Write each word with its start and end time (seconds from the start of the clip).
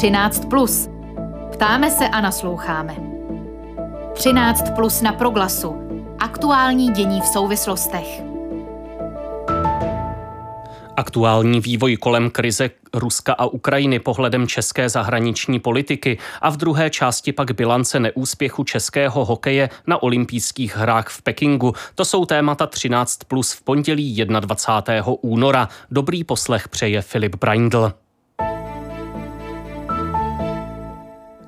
13. 0.00 0.44
Plus. 0.44 0.88
Ptáme 1.52 1.90
se 1.90 2.08
a 2.08 2.20
nasloucháme. 2.20 2.96
13 4.14 4.70
plus 4.74 5.02
na 5.02 5.12
proglasu. 5.12 5.76
Aktuální 6.18 6.92
dění 6.92 7.20
v 7.20 7.24
souvislostech. 7.24 8.22
Aktuální 10.96 11.60
vývoj 11.60 11.96
kolem 11.96 12.30
krize 12.30 12.70
Ruska 12.94 13.32
a 13.32 13.46
Ukrajiny 13.46 13.98
pohledem 13.98 14.46
české 14.46 14.88
zahraniční 14.88 15.60
politiky 15.60 16.18
a 16.40 16.50
v 16.50 16.56
druhé 16.56 16.90
části 16.90 17.32
pak 17.32 17.52
bilance 17.52 18.00
neúspěchu 18.00 18.64
českého 18.64 19.24
hokeje 19.24 19.70
na 19.86 20.02
olympijských 20.02 20.76
hrách 20.76 21.08
v 21.08 21.22
Pekingu. 21.22 21.74
To 21.94 22.04
jsou 22.04 22.24
témata 22.26 22.66
13 22.66 23.18
plus 23.24 23.52
v 23.52 23.62
pondělí 23.62 24.24
21. 24.24 25.04
února. 25.20 25.68
Dobrý 25.90 26.24
poslech 26.24 26.68
přeje 26.68 27.02
Filip 27.02 27.36
Braindl. 27.36 27.92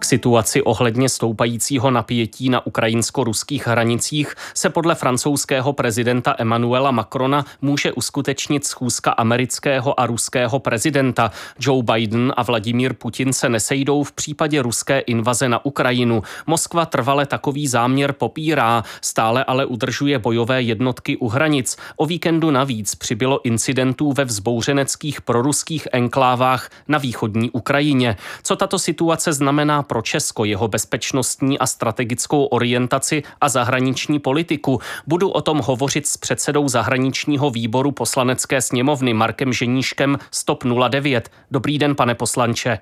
K 0.02 0.04
situaci 0.04 0.62
ohledně 0.62 1.08
stoupajícího 1.08 1.90
napětí 1.90 2.48
na 2.48 2.66
ukrajinsko-ruských 2.66 3.66
hranicích 3.66 4.34
se 4.54 4.70
podle 4.70 4.94
francouzského 4.94 5.72
prezidenta 5.72 6.34
Emmanuela 6.38 6.90
Macrona 6.90 7.44
může 7.60 7.92
uskutečnit 7.92 8.66
schůzka 8.66 9.10
amerického 9.10 10.00
a 10.00 10.06
ruského 10.06 10.58
prezidenta. 10.58 11.30
Joe 11.60 11.82
Biden 11.82 12.32
a 12.36 12.42
Vladimír 12.42 12.94
Putin 12.94 13.32
se 13.32 13.48
nesejdou 13.48 14.02
v 14.02 14.12
případě 14.12 14.62
ruské 14.62 14.98
invaze 15.00 15.48
na 15.48 15.64
Ukrajinu. 15.64 16.22
Moskva 16.46 16.86
trvale 16.86 17.26
takový 17.26 17.66
záměr 17.66 18.12
popírá, 18.12 18.84
stále 19.00 19.44
ale 19.44 19.66
udržuje 19.66 20.18
bojové 20.18 20.62
jednotky 20.62 21.16
u 21.16 21.28
hranic. 21.28 21.76
O 21.96 22.06
víkendu 22.06 22.50
navíc 22.50 22.94
přibylo 22.94 23.46
incidentů 23.46 24.12
ve 24.12 24.24
vzbouřeneckých 24.24 25.20
proruských 25.20 25.88
enklávách 25.92 26.70
na 26.88 26.98
východní 26.98 27.50
Ukrajině. 27.50 28.16
Co 28.42 28.56
tato 28.56 28.78
situace 28.78 29.32
znamená 29.32 29.82
pro 29.92 30.02
Česko, 30.02 30.44
jeho 30.44 30.68
bezpečnostní 30.68 31.58
a 31.58 31.66
strategickou 31.66 32.44
orientaci 32.44 33.22
a 33.40 33.48
zahraniční 33.48 34.18
politiku. 34.18 34.78
Budu 35.06 35.28
o 35.28 35.40
tom 35.40 35.58
hovořit 35.58 36.06
s 36.06 36.16
předsedou 36.16 36.68
zahraničního 36.68 37.50
výboru 37.50 37.92
poslanecké 37.92 38.60
sněmovny 38.60 39.14
Markem 39.14 39.52
Ženíškem 39.52 40.18
Stop 40.30 40.64
09. 40.88 41.28
Dobrý 41.50 41.78
den, 41.78 41.94
pane 41.94 42.14
poslanče. 42.14 42.78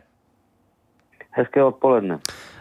Hezké 1.31 1.65
odpoledne. 1.65 2.19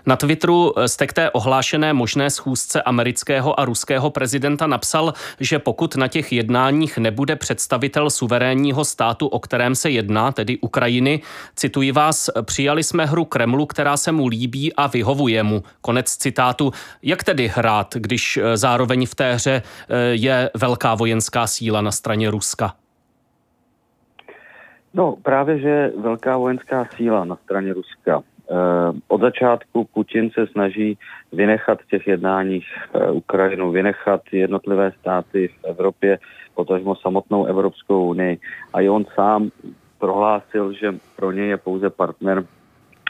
Na 0.10 0.16
Twitteru 0.16 0.74
jste 0.86 1.08
k 1.08 1.14
té 1.14 1.32
ohlášené 1.32 1.94
možné 1.94 2.30
schůzce 2.30 2.82
amerického 2.82 3.60
a 3.60 3.66
ruského 3.66 4.10
prezidenta 4.10 4.68
napsal, 4.68 5.14
že 5.40 5.60
pokud 5.60 5.96
na 5.96 6.08
těch 6.08 6.32
jednáních 6.32 6.98
nebude 6.98 7.36
představitel 7.36 8.10
suverénního 8.10 8.86
státu, 8.86 9.28
o 9.28 9.40
kterém 9.40 9.76
se 9.76 9.90
jedná, 9.90 10.32
tedy 10.32 10.58
Ukrajiny, 10.58 11.22
cituji 11.56 11.92
vás, 11.92 12.30
přijali 12.42 12.84
jsme 12.84 13.06
hru 13.06 13.26
Kremlu, 13.26 13.66
která 13.66 13.98
se 13.98 14.12
mu 14.12 14.28
líbí 14.28 14.74
a 14.74 14.88
vyhovuje 14.88 15.44
mu. 15.44 15.64
Konec 15.82 16.18
citátu. 16.18 16.72
Jak 17.04 17.24
tedy 17.24 17.48
hrát, 17.48 17.96
když 17.96 18.40
zároveň 18.56 19.06
v 19.06 19.16
té 19.16 19.34
hře 19.34 19.62
eh, 19.62 19.96
je 20.12 20.50
velká 20.58 20.96
vojenská 20.96 21.48
síla 21.48 21.82
na 21.82 21.92
straně 21.92 22.32
Ruska? 22.32 22.74
No, 24.94 25.16
právě, 25.24 25.60
že 25.60 25.92
velká 25.98 26.38
vojenská 26.38 26.88
síla 26.96 27.26
na 27.26 27.36
straně 27.36 27.74
Ruska. 27.74 28.24
Eh, 28.52 28.92
od 29.08 29.22
začátku 29.22 29.88
Putin 29.94 30.30
se 30.30 30.48
snaží 30.48 30.98
vynechat 31.32 31.80
v 31.82 31.88
těch 31.88 32.08
jednáních 32.08 32.68
eh, 32.94 33.12
Ukrajinu, 33.12 33.72
vynechat 33.72 34.22
jednotlivé 34.32 34.92
státy 35.00 35.48
v 35.48 35.66
Evropě, 35.66 36.20
potažmo 36.56 36.96
samotnou 36.96 37.46
Evropskou 37.46 38.10
unii. 38.10 38.38
A 38.74 38.82
i 38.82 38.90
on 38.90 39.06
sám 39.16 39.50
prohlásil, 40.00 40.74
že 40.74 40.96
pro 41.16 41.32
něj 41.32 41.48
je 41.48 41.58
pouze 41.58 41.90
partner 41.90 42.44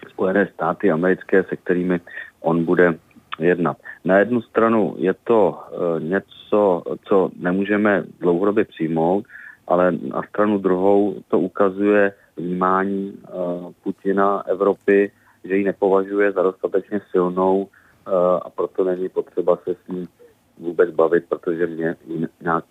Spojené 0.09 0.47
státy 0.53 0.91
americké, 0.91 1.43
se 1.43 1.55
kterými 1.55 1.99
on 2.41 2.65
bude 2.65 2.97
jednat. 3.39 3.77
Na 4.05 4.19
jednu 4.19 4.41
stranu 4.41 4.95
je 4.97 5.13
to 5.23 5.59
eh, 5.59 5.99
něco, 6.03 6.83
co 7.07 7.29
nemůžeme 7.39 8.03
dlouhodobě 8.19 8.65
přijmout, 8.65 9.25
ale 9.67 9.91
na 9.91 10.21
stranu 10.29 10.57
druhou 10.57 11.15
to 11.27 11.39
ukazuje 11.39 12.13
vnímání 12.37 13.13
Putina 13.83 14.43
Evropy 14.47 15.11
že 15.43 15.57
ji 15.57 15.63
nepovažuje 15.63 16.31
za 16.31 16.43
dostatečně 16.43 17.01
silnou 17.11 17.61
uh, 17.61 18.13
a 18.41 18.49
proto 18.49 18.83
není 18.83 19.09
potřeba 19.09 19.57
se 19.63 19.75
s 19.85 19.87
ní 19.87 20.07
vůbec 20.59 20.89
bavit, 20.89 21.23
protože 21.29 21.67
mě 21.67 21.95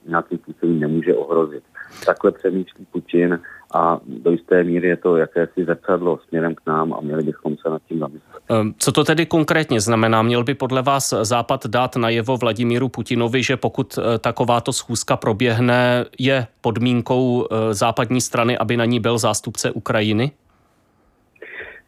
nějaký 0.06 0.36
způsobem 0.36 0.80
nemůže 0.80 1.14
ohrozit. 1.14 1.62
Takhle 2.06 2.32
přemýšlí 2.32 2.86
Putin 2.92 3.40
a 3.74 4.00
do 4.06 4.30
jisté 4.30 4.64
míry 4.64 4.88
je 4.88 4.96
to 4.96 5.16
jakési 5.16 5.64
zrcadlo 5.64 6.18
směrem 6.28 6.54
k 6.54 6.60
nám 6.66 6.92
a 6.92 7.00
měli 7.00 7.22
bychom 7.22 7.56
se 7.56 7.70
nad 7.70 7.82
tím 7.88 7.98
zamyslet. 7.98 8.42
Ehm, 8.48 8.74
co 8.78 8.92
to 8.92 9.04
tedy 9.04 9.26
konkrétně 9.26 9.80
znamená? 9.80 10.22
Měl 10.22 10.44
by 10.44 10.54
podle 10.54 10.82
vás 10.82 11.14
Západ 11.22 11.66
dát 11.66 11.96
najevo 11.96 12.36
Vladimíru 12.36 12.88
Putinovi, 12.88 13.42
že 13.42 13.56
pokud 13.56 13.98
eh, 13.98 14.18
takováto 14.18 14.72
schůzka 14.72 15.16
proběhne, 15.16 16.04
je 16.18 16.46
podmínkou 16.60 17.46
eh, 17.50 17.74
západní 17.74 18.20
strany, 18.20 18.58
aby 18.58 18.76
na 18.76 18.84
ní 18.84 19.00
byl 19.00 19.18
zástupce 19.18 19.70
Ukrajiny? 19.70 20.30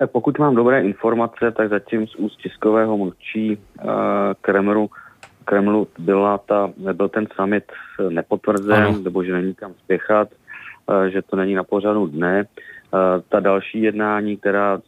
Pokud 0.07 0.39
mám 0.39 0.55
dobré 0.55 0.83
informace, 0.83 1.51
tak 1.51 1.69
zatím 1.69 2.07
z 2.07 2.15
úst 2.15 2.37
tiskového 2.37 2.97
mluvčí 2.97 3.57
uh, 3.57 3.91
Kremlu, 4.41 4.91
Kremlu 5.45 5.89
byla 5.99 6.39
ta, 6.39 6.71
nebyl 6.77 7.09
ten 7.09 7.27
summit 7.35 7.65
nepotvrzen, 8.09 8.85
ano. 8.85 8.99
nebo 8.99 9.25
že 9.25 9.33
není 9.33 9.55
kam 9.55 9.75
spěchat, 9.85 10.29
uh, 10.87 11.05
že 11.05 11.23
to 11.23 11.37
není 11.37 11.55
na 11.55 11.65
pořadu 11.65 12.07
dne. 12.07 12.45
Ta 13.29 13.41
další 13.41 13.83
jednání, 13.83 14.37
která 14.37 14.81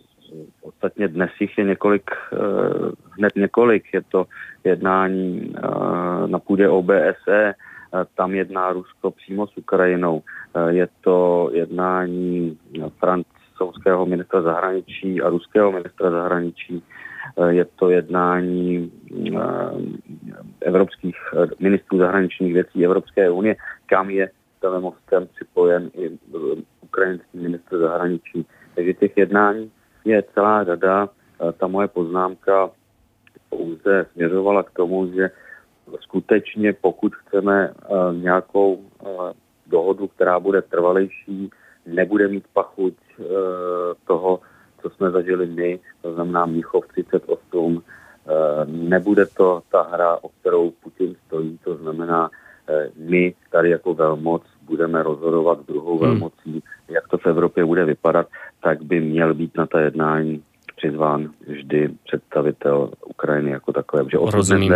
ostatně 0.63 1.09
dnes 1.09 1.31
jich 1.41 1.59
je 1.59 1.65
několik, 1.65 2.11
hned 3.19 3.37
několik, 3.37 3.85
je 3.95 4.03
to 4.03 4.27
jednání 4.65 5.55
na 6.27 6.39
půdě 6.39 6.69
OBSE, 6.69 7.55
tam 8.15 8.35
jedná 8.35 8.73
Rusko 8.73 9.11
přímo 9.11 9.47
s 9.47 9.57
Ukrajinou. 9.57 10.23
Je 10.69 10.89
to 11.01 11.51
jednání 11.53 12.59
Franc, 12.99 13.27
francouzského 13.53 14.07
ministra 14.07 14.43
zahraničí 14.43 15.23
a 15.23 15.29
ruského 15.29 15.73
ministra 15.73 16.11
zahraničí. 16.11 16.83
Eh, 17.39 17.53
je 17.53 17.65
to 17.65 17.91
jednání 17.91 18.93
eh, 19.13 19.41
evropských 20.61 21.17
eh, 21.37 21.47
ministrů 21.61 21.99
zahraničních 21.99 22.55
věcí 22.55 22.85
Evropské 22.85 23.31
unie, 23.31 23.57
kam 23.87 24.11
je 24.11 24.31
mostem 24.79 25.27
připojen 25.35 25.91
i 25.95 26.19
ukrajinský 26.81 27.39
ministr 27.39 27.79
zahraničí. 27.79 28.47
Takže 28.75 28.95
těch 28.95 29.17
jednání 29.17 29.71
je 30.05 30.23
celá 30.35 30.65
řada. 30.65 31.09
Ta 31.59 31.67
moje 31.67 31.89
poznámka 31.89 32.71
pouze 33.51 34.07
směřovala 34.13 34.63
k 34.63 34.71
tomu, 34.71 35.07
že 35.13 35.31
skutečně 36.01 36.73
pokud 36.73 37.15
chceme 37.15 37.75
nějakou 38.13 38.85
dohodu, 39.67 40.09
která 40.09 40.41
bude 40.41 40.63
trvalejší, 40.63 41.51
nebude 41.87 42.29
mít 42.29 42.45
pachuť 42.53 42.95
toho, 44.07 44.41
co 44.83 44.91
jsme 44.91 45.11
zažili 45.11 45.47
my, 45.47 45.81
to 46.03 46.15
znamená 46.15 46.47
Míchov 46.47 46.85
38. 46.89 47.83
E, 47.83 48.65
nebude 48.67 49.27
to 49.27 49.63
ta 49.71 49.83
hra, 49.83 50.19
o 50.23 50.29
kterou 50.29 50.71
Putin 50.71 51.15
stojí, 51.27 51.59
to 51.65 51.77
znamená, 51.77 52.31
e, 52.69 52.91
my 52.97 53.35
tady 53.51 53.71
jako 53.71 53.95
velmoc 53.95 54.43
budeme 54.63 55.03
rozhodovat 55.03 55.67
druhou 55.67 55.99
hmm. 55.99 56.09
velmocí, 56.09 56.63
jak 56.89 57.09
to 57.09 57.19
v 57.19 57.27
Evropě 57.27 57.65
bude 57.65 57.85
vypadat, 57.85 58.27
tak 58.63 58.83
by 58.83 59.01
měl 59.01 59.35
být 59.35 59.57
na 59.57 59.67
ta 59.67 59.81
jednání 59.81 60.43
přizván 60.77 61.31
vždy 61.47 61.91
představitel 62.05 62.91
Ukrajiny 63.07 63.51
jako 63.51 63.73
takové. 63.73 64.05
Že 64.11 64.19
Rozumím. 64.31 64.75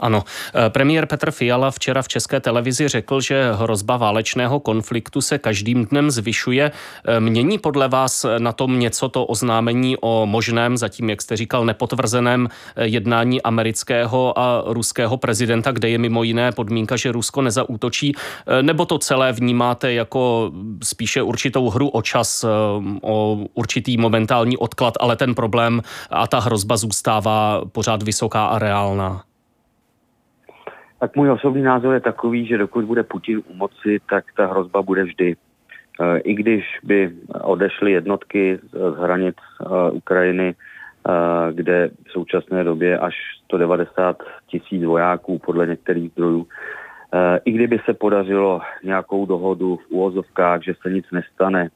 Ano, 0.00 0.24
eh, 0.54 0.70
premiér 0.70 1.06
Petr 1.06 1.30
Fiala 1.30 1.70
včera 1.70 2.02
v 2.02 2.08
české 2.08 2.40
televizi 2.40 2.88
řekl, 2.88 3.20
že 3.20 3.52
hrozba 3.52 3.96
válečného 3.96 4.60
konfliktu 4.60 5.20
se 5.20 5.38
každým 5.38 5.84
dnem 5.86 6.10
zvyšuje. 6.10 6.72
Eh, 7.04 7.20
mění 7.20 7.58
podle 7.58 7.88
vás 7.88 8.26
na 8.38 8.52
tom 8.52 8.78
něco 8.78 9.08
to 9.08 9.24
oznámení 9.26 9.96
o 10.00 10.26
možném, 10.26 10.76
zatím, 10.76 11.10
jak 11.10 11.22
jste 11.22 11.36
říkal, 11.36 11.64
nepotvrzeném 11.64 12.48
eh, 12.48 12.86
jednání 12.86 13.42
amerického 13.42 14.38
a 14.38 14.62
ruského 14.66 15.16
prezidenta, 15.16 15.72
kde 15.72 15.88
je 15.88 15.98
mimo 15.98 16.22
jiné 16.22 16.52
podmínka, 16.52 16.96
že 16.96 17.12
Rusko 17.12 17.42
nezaútočí, 17.42 18.12
nebo 18.62 18.86
to 18.86 18.98
celé 18.98 19.32
vnímáte 19.32 19.92
jako 19.92 20.52
spíše 20.82 21.22
určitou 21.22 21.70
hru 21.70 21.88
o 21.88 22.02
čas, 22.02 22.44
o 23.02 23.38
určitý 23.54 23.96
momentální 23.96 24.56
odklad, 24.56 24.94
ale 25.00 25.16
ten 25.16 25.34
problém 25.34 25.82
a 26.10 26.26
ta 26.26 26.40
hrozba 26.40 26.76
zůstává 26.76 27.62
pořád 27.72 28.02
vysoká 28.02 28.46
a 28.46 28.58
reálná? 28.58 29.22
Tak 31.00 31.16
můj 31.16 31.30
osobní 31.30 31.62
názor 31.62 31.94
je 31.94 32.00
takový, 32.00 32.46
že 32.46 32.58
dokud 32.58 32.84
bude 32.84 33.02
Putin 33.02 33.42
u 33.48 33.54
moci, 33.54 34.00
tak 34.10 34.24
ta 34.36 34.46
hrozba 34.46 34.82
bude 34.82 35.04
vždy. 35.04 35.36
E, 36.00 36.18
I 36.18 36.34
když 36.34 36.64
by 36.82 37.12
odešly 37.40 37.92
jednotky 37.92 38.58
z 38.72 38.96
hranic 38.98 39.36
e, 39.36 39.90
Ukrajiny, 39.90 40.48
e, 40.48 41.52
kde 41.52 41.90
v 42.06 42.12
současné 42.12 42.64
době 42.64 42.98
až 42.98 43.14
190 43.44 44.22
tisíc 44.46 44.84
vojáků 44.84 45.38
podle 45.38 45.66
některých 45.66 46.10
zdrojů, 46.10 46.46
i 47.44 47.52
kdyby 47.52 47.80
se 47.84 47.94
podařilo 47.94 48.60
nějakou 48.84 49.26
dohodu 49.26 49.76
v 49.76 49.90
úvozovkách, 49.90 50.62
že 50.62 50.74
se 50.82 50.90
nic 50.90 51.06
nestane, 51.12 51.68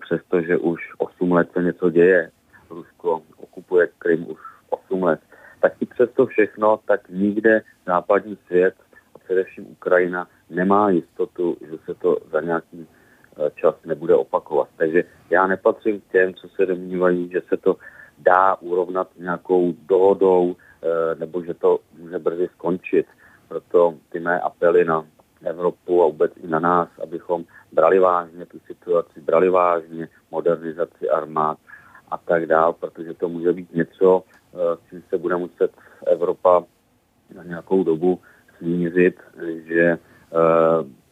přestože 0.00 0.56
už 0.56 0.80
8 0.98 1.32
let 1.32 1.48
se 1.52 1.62
něco 1.62 1.90
děje. 1.90 2.30
Rusko 2.70 3.22
okupuje 3.36 3.88
Krym 3.98 4.30
už 4.30 4.38
8 4.70 5.02
let. 5.02 5.20
Tak 5.66 5.82
i 5.82 5.86
přesto 5.86 6.26
všechno, 6.26 6.80
tak 6.86 7.08
nikde 7.08 7.62
západní 7.86 8.38
svět 8.46 8.74
a 9.14 9.18
především 9.18 9.66
Ukrajina 9.66 10.28
nemá 10.50 10.90
jistotu, 10.90 11.56
že 11.60 11.78
se 11.84 11.94
to 11.94 12.16
za 12.32 12.40
nějaký 12.40 12.86
eh, 12.86 13.50
čas 13.54 13.74
nebude 13.84 14.14
opakovat. 14.14 14.68
Takže 14.76 15.04
já 15.30 15.46
nepatřím 15.46 16.00
k 16.00 16.12
těm, 16.12 16.34
co 16.34 16.48
se 16.48 16.66
domnívají, 16.66 17.30
že 17.30 17.40
se 17.48 17.56
to 17.56 17.76
dá 18.18 18.54
urovnat 18.60 19.08
nějakou 19.18 19.74
dohodou 19.88 20.56
eh, 20.56 21.14
nebo 21.14 21.42
že 21.42 21.54
to 21.54 21.78
může 21.98 22.18
brzy 22.18 22.48
skončit. 22.54 23.06
Proto 23.48 23.94
ty 24.12 24.20
mé 24.20 24.40
apely 24.40 24.84
na 24.84 25.06
Evropu 25.44 26.02
a 26.02 26.06
vůbec 26.06 26.32
i 26.36 26.46
na 26.46 26.58
nás, 26.58 26.88
abychom 27.02 27.44
brali 27.72 27.98
vážně 27.98 28.46
tu 28.46 28.58
situaci, 28.66 29.20
brali 29.20 29.48
vážně 29.48 30.08
modernizaci 30.30 31.10
armád 31.10 31.58
a 32.10 32.18
tak 32.18 32.46
dál, 32.46 32.72
protože 32.72 33.14
to 33.14 33.28
může 33.28 33.52
být 33.52 33.74
něco, 33.74 34.22
s 34.56 34.90
čím 34.90 35.02
se 35.08 35.18
bude 35.18 35.36
muset 35.36 35.70
Evropa 36.06 36.64
na 37.34 37.44
nějakou 37.44 37.84
dobu 37.84 38.20
smířit, 38.58 39.20
že 39.66 39.82
eh, 39.82 39.98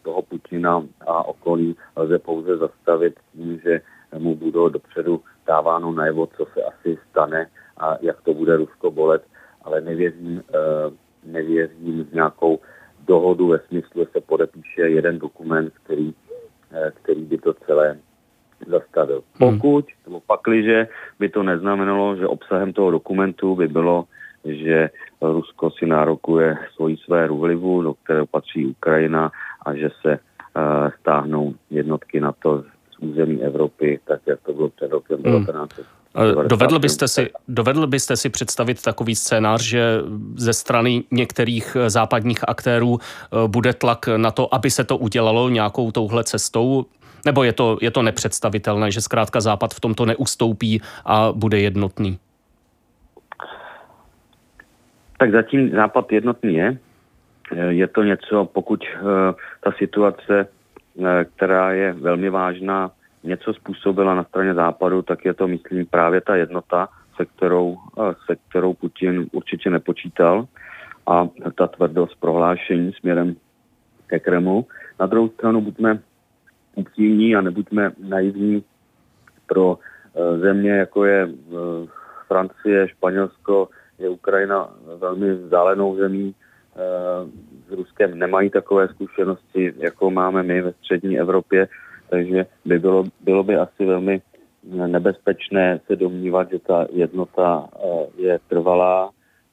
toho 0.03 0.23
Putina 0.23 0.87
a 1.01 1.25
okolí 1.25 1.77
lze 1.97 2.19
pouze 2.19 2.57
zastavit 2.57 3.15
tím, 3.33 3.61
že 3.65 3.81
mu 4.19 4.37
budou 4.37 4.69
dopředu 4.69 5.21
dáváno 5.47 5.93
najevo, 5.93 6.27
co 6.27 6.47
se 6.55 6.63
asi 6.63 6.99
stane 7.11 7.47
a 7.77 7.97
jak 8.01 8.23
to 8.23 8.35
bude 8.35 8.57
Rusko 8.57 8.91
bolet, 8.91 9.23
ale 9.63 9.81
nevěřím, 9.81 10.43
eh, 10.55 10.91
nevěřím 11.25 12.05
v 12.05 12.15
nějakou 12.15 12.59
dohodu 13.07 13.49
ve 13.49 13.59
smyslu, 13.59 14.05
že 14.05 14.11
se 14.13 14.21
podepíše 14.21 14.81
jeden 14.81 15.19
dokument, 15.19 15.73
který, 15.85 16.15
eh, 16.73 16.93
který 17.03 17.25
by 17.25 17.39
to 17.39 17.55
celé 17.55 17.99
zastavil. 18.67 19.23
Hmm. 19.41 19.51
Pokud, 19.51 19.87
nebo 20.07 20.21
pakliže 20.21 20.89
by 21.19 21.29
to 21.29 21.43
neznamenalo, 21.43 22.17
že 22.17 22.27
obsahem 22.27 22.73
toho 22.73 22.91
dokumentu 22.91 23.55
by 23.55 23.69
bylo, 23.69 24.05
že 24.45 24.91
Rusko 25.21 25.71
si 25.71 25.87
nárokuje 25.87 26.57
svoji 26.75 26.97
sféru 26.97 27.39
vlivu, 27.39 27.83
do 27.83 27.95
které 27.95 28.25
patří 28.27 28.67
Ukrajina 28.67 29.33
a 29.67 29.75
že 29.75 29.91
se 30.03 30.19
uh, 30.19 30.91
stáhnou 31.01 31.55
jednotky 31.71 32.21
na 32.21 32.33
to 32.33 32.65
z 32.93 32.99
území 32.99 33.43
Evropy, 33.43 34.01
tak 34.05 34.21
jak 34.27 34.41
to 34.41 34.53
bylo 34.53 34.69
před 34.69 34.91
rokem 34.91 35.23
hmm. 35.25 35.45
19. 35.47 35.81
Dovedl 36.47 36.79
byste, 36.79 37.09
si, 37.09 37.31
dovedl 37.49 37.87
byste 37.87 38.17
si 38.17 38.29
představit 38.31 38.83
takový 38.83 39.15
scénář, 39.15 39.63
že 39.63 40.01
ze 40.37 40.53
strany 40.53 41.05
některých 41.11 41.77
západních 41.87 42.49
aktérů 42.49 42.99
eh, 42.99 43.49
bude 43.49 43.73
tlak 43.73 44.07
na 44.17 44.31
to, 44.31 44.55
aby 44.55 44.71
se 44.71 44.85
to 44.85 44.97
udělalo 44.97 45.49
nějakou 45.49 45.91
touhle 45.91 46.25
cestou? 46.25 46.87
Nebo 47.25 47.45
je 47.45 47.53
to, 47.53 47.79
je 47.81 47.91
to 47.91 48.03
nepředstavitelné, 48.03 48.91
že 48.91 49.01
zkrátka 49.01 49.41
Západ 49.41 49.75
v 49.75 49.81
tomto 49.81 50.07
neustoupí 50.07 50.83
a 51.05 51.33
bude 51.33 51.61
jednotný? 51.61 52.19
Tak 55.19 55.33
zatím 55.33 55.71
Západ 55.71 56.13
jednotný 56.13 56.55
je. 56.55 56.79
Eh, 57.53 57.73
je 57.73 57.87
to 57.89 58.03
něco, 58.03 58.45
pokud 58.45 58.85
eh, 58.85 59.01
ta 59.61 59.73
situace, 59.79 60.49
která 61.37 61.73
je 61.73 61.93
velmi 61.93 62.31
vážná, 62.31 62.91
něco 63.25 63.55
způsobila 63.55 64.15
na 64.15 64.25
straně 64.25 64.55
západu, 64.55 65.03
tak 65.03 65.25
je 65.25 65.35
to, 65.35 65.49
myslím, 65.49 65.87
právě 65.87 66.21
ta 66.21 66.37
jednota, 66.37 66.89
se 67.17 67.25
kterou, 67.25 67.77
se 68.27 68.37
kterou 68.49 68.75
Putin 68.75 69.27
určitě 69.33 69.71
nepočítal 69.71 70.47
a 71.07 71.29
ta 71.55 71.67
tvrdost 71.67 72.21
prohlášení 72.21 72.93
směrem 72.93 73.37
ke 74.07 74.19
Kremlu. 74.19 74.67
Na 75.01 75.07
druhou 75.07 75.29
stranu 75.29 75.61
buďme 75.61 75.99
upřímní 76.75 77.37
a 77.37 77.41
nebuďme 77.41 77.93
naivní 77.99 78.65
pro 79.47 79.79
e, 80.15 80.39
země, 80.39 80.71
jako 80.71 81.05
je 81.05 81.23
e, 81.23 81.29
Francie, 82.29 82.89
Španělsko, 82.89 83.69
je 83.99 84.09
Ukrajina 84.09 84.71
velmi 84.99 85.35
vzdálenou 85.35 85.97
zemí. 85.97 86.35
E, 86.35 86.81
s 87.69 87.73
Ruskem 87.73 88.19
nemají 88.19 88.51
takové 88.51 88.89
zkušenosti, 88.89 89.75
jako 89.77 90.11
máme 90.11 90.43
my 90.43 90.63
ve 90.63 90.73
střední 90.73 91.19
Evropě 91.19 91.69
takže 92.15 92.47
by 92.65 92.79
bylo, 92.79 93.05
bylo 93.21 93.43
by 93.43 93.57
asi 93.57 93.87
velmi 93.87 94.23
nebezpečné 94.87 95.81
se 95.87 95.97
domnívat, 95.97 96.51
že 96.51 96.59
ta 96.59 96.87
jednota 96.93 97.69
eh, 97.75 98.07
je 98.17 98.39
trvalá 98.49 99.11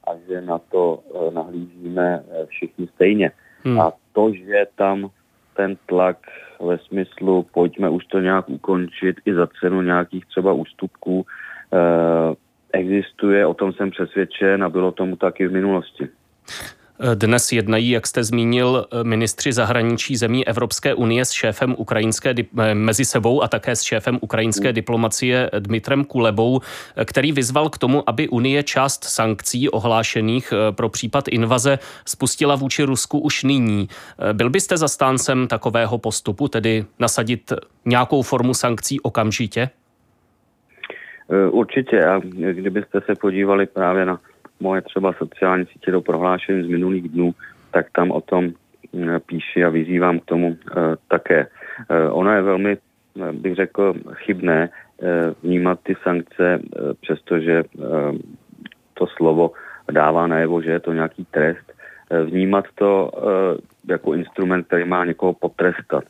a 0.08 0.10
že 0.28 0.42
na 0.42 0.60
to 0.60 1.00
eh, 1.00 1.32
nahlížíme 1.34 2.24
eh, 2.24 2.46
všichni 2.46 2.88
stejně. 2.88 3.32
Hmm. 3.64 3.80
A 3.80 3.92
to, 4.14 4.34
že 4.34 4.66
tam 4.76 5.10
ten 5.56 5.78
tlak 5.86 6.18
ve 6.62 6.78
smyslu 6.78 7.46
pojďme 7.54 7.90
už 7.90 8.06
to 8.06 8.20
nějak 8.20 8.50
ukončit 8.50 9.16
i 9.26 9.34
za 9.34 9.48
cenu 9.60 9.82
nějakých 9.82 10.26
třeba 10.26 10.54
ústupků 10.54 11.26
existuje, 12.74 13.46
o 13.46 13.54
tom 13.54 13.74
jsem 13.74 13.92
přesvědčen 13.92 14.64
a 14.64 14.70
bylo 14.70 14.92
tomu 14.92 15.16
taky 15.16 15.48
v 15.48 15.52
minulosti. 15.52 16.10
Dnes 17.16 17.52
jednají, 17.52 17.90
jak 17.90 18.08
jste 18.08 18.24
zmínil, 18.24 18.86
ministři 19.04 19.54
zahraničí 19.54 20.16
zemí 20.16 20.48
Evropské 20.48 20.94
unie 20.94 21.26
s 21.26 21.32
šéfem 21.32 21.76
ukrajinské 21.78 22.34
eh, 22.60 22.76
mezi 22.76 23.06
sebou 23.06 23.44
a 23.44 23.48
také 23.48 23.76
s 23.76 23.82
šéfem 23.82 24.18
ukrajinské 24.22 24.68
mm. 24.68 24.74
diplomacie 24.74 25.50
Dmitrem 25.60 26.06
Kulebou, 26.06 26.60
který 27.06 27.32
vyzval 27.32 27.70
k 27.70 27.78
tomu, 27.78 28.10
aby 28.10 28.30
Unie 28.30 28.64
část 28.64 29.04
sankcí 29.04 29.70
ohlášených 29.70 30.54
eh, 30.54 30.72
pro 30.72 30.90
případ 30.90 31.28
invaze 31.28 31.80
spustila 32.06 32.56
vůči 32.56 32.84
Rusku 32.84 33.20
už 33.20 33.44
nyní. 33.44 33.88
Eh, 34.30 34.34
byl 34.34 34.50
byste 34.50 34.78
zastáncem 34.78 35.48
takového 35.48 35.98
postupu, 35.98 36.48
tedy 36.48 36.86
nasadit 37.00 37.54
nějakou 37.86 38.22
formu 38.22 38.54
sankcí 38.54 39.00
okamžitě? 39.00 39.70
Určitě. 41.50 42.06
A 42.06 42.20
kdybyste 42.52 43.02
se 43.02 43.16
podívali 43.22 43.66
právě 43.66 44.06
na 44.06 44.20
moje 44.62 44.82
třeba 44.82 45.14
sociální 45.14 45.66
sítě 45.66 45.92
do 45.92 46.02
prohlášení 46.02 46.64
z 46.64 46.68
minulých 46.68 47.10
dnů, 47.10 47.34
tak 47.72 47.88
tam 47.92 48.12
o 48.12 48.22
tom 48.22 48.54
mm, 48.94 49.20
píši 49.26 49.64
a 49.66 49.70
vyzývám 49.70 50.20
k 50.20 50.26
tomu 50.26 50.58
eh, 50.58 50.96
také. 51.08 51.48
Eh, 51.90 52.10
ono 52.10 52.32
je 52.34 52.42
velmi, 52.42 52.78
eh, 52.78 53.34
bych 53.34 53.56
řekl, 53.56 53.94
chybné 54.14 54.70
vnímat 55.44 55.80
ty 55.84 55.96
sankce, 56.04 56.60
přestože 57.02 57.64
to 58.94 59.08
slovo 59.08 59.52
dává 59.92 60.28
najevo, 60.28 60.62
že 60.62 60.72
je 60.72 60.80
to 60.80 60.94
nějaký 60.94 61.26
trest, 61.32 61.74
vnímat 62.26 62.66
to 62.76 63.12
jako 63.88 64.14
instrument, 64.14 64.68
který 64.68 64.86
má 64.86 65.06
někoho 65.06 65.34
potrestat. 65.34 66.04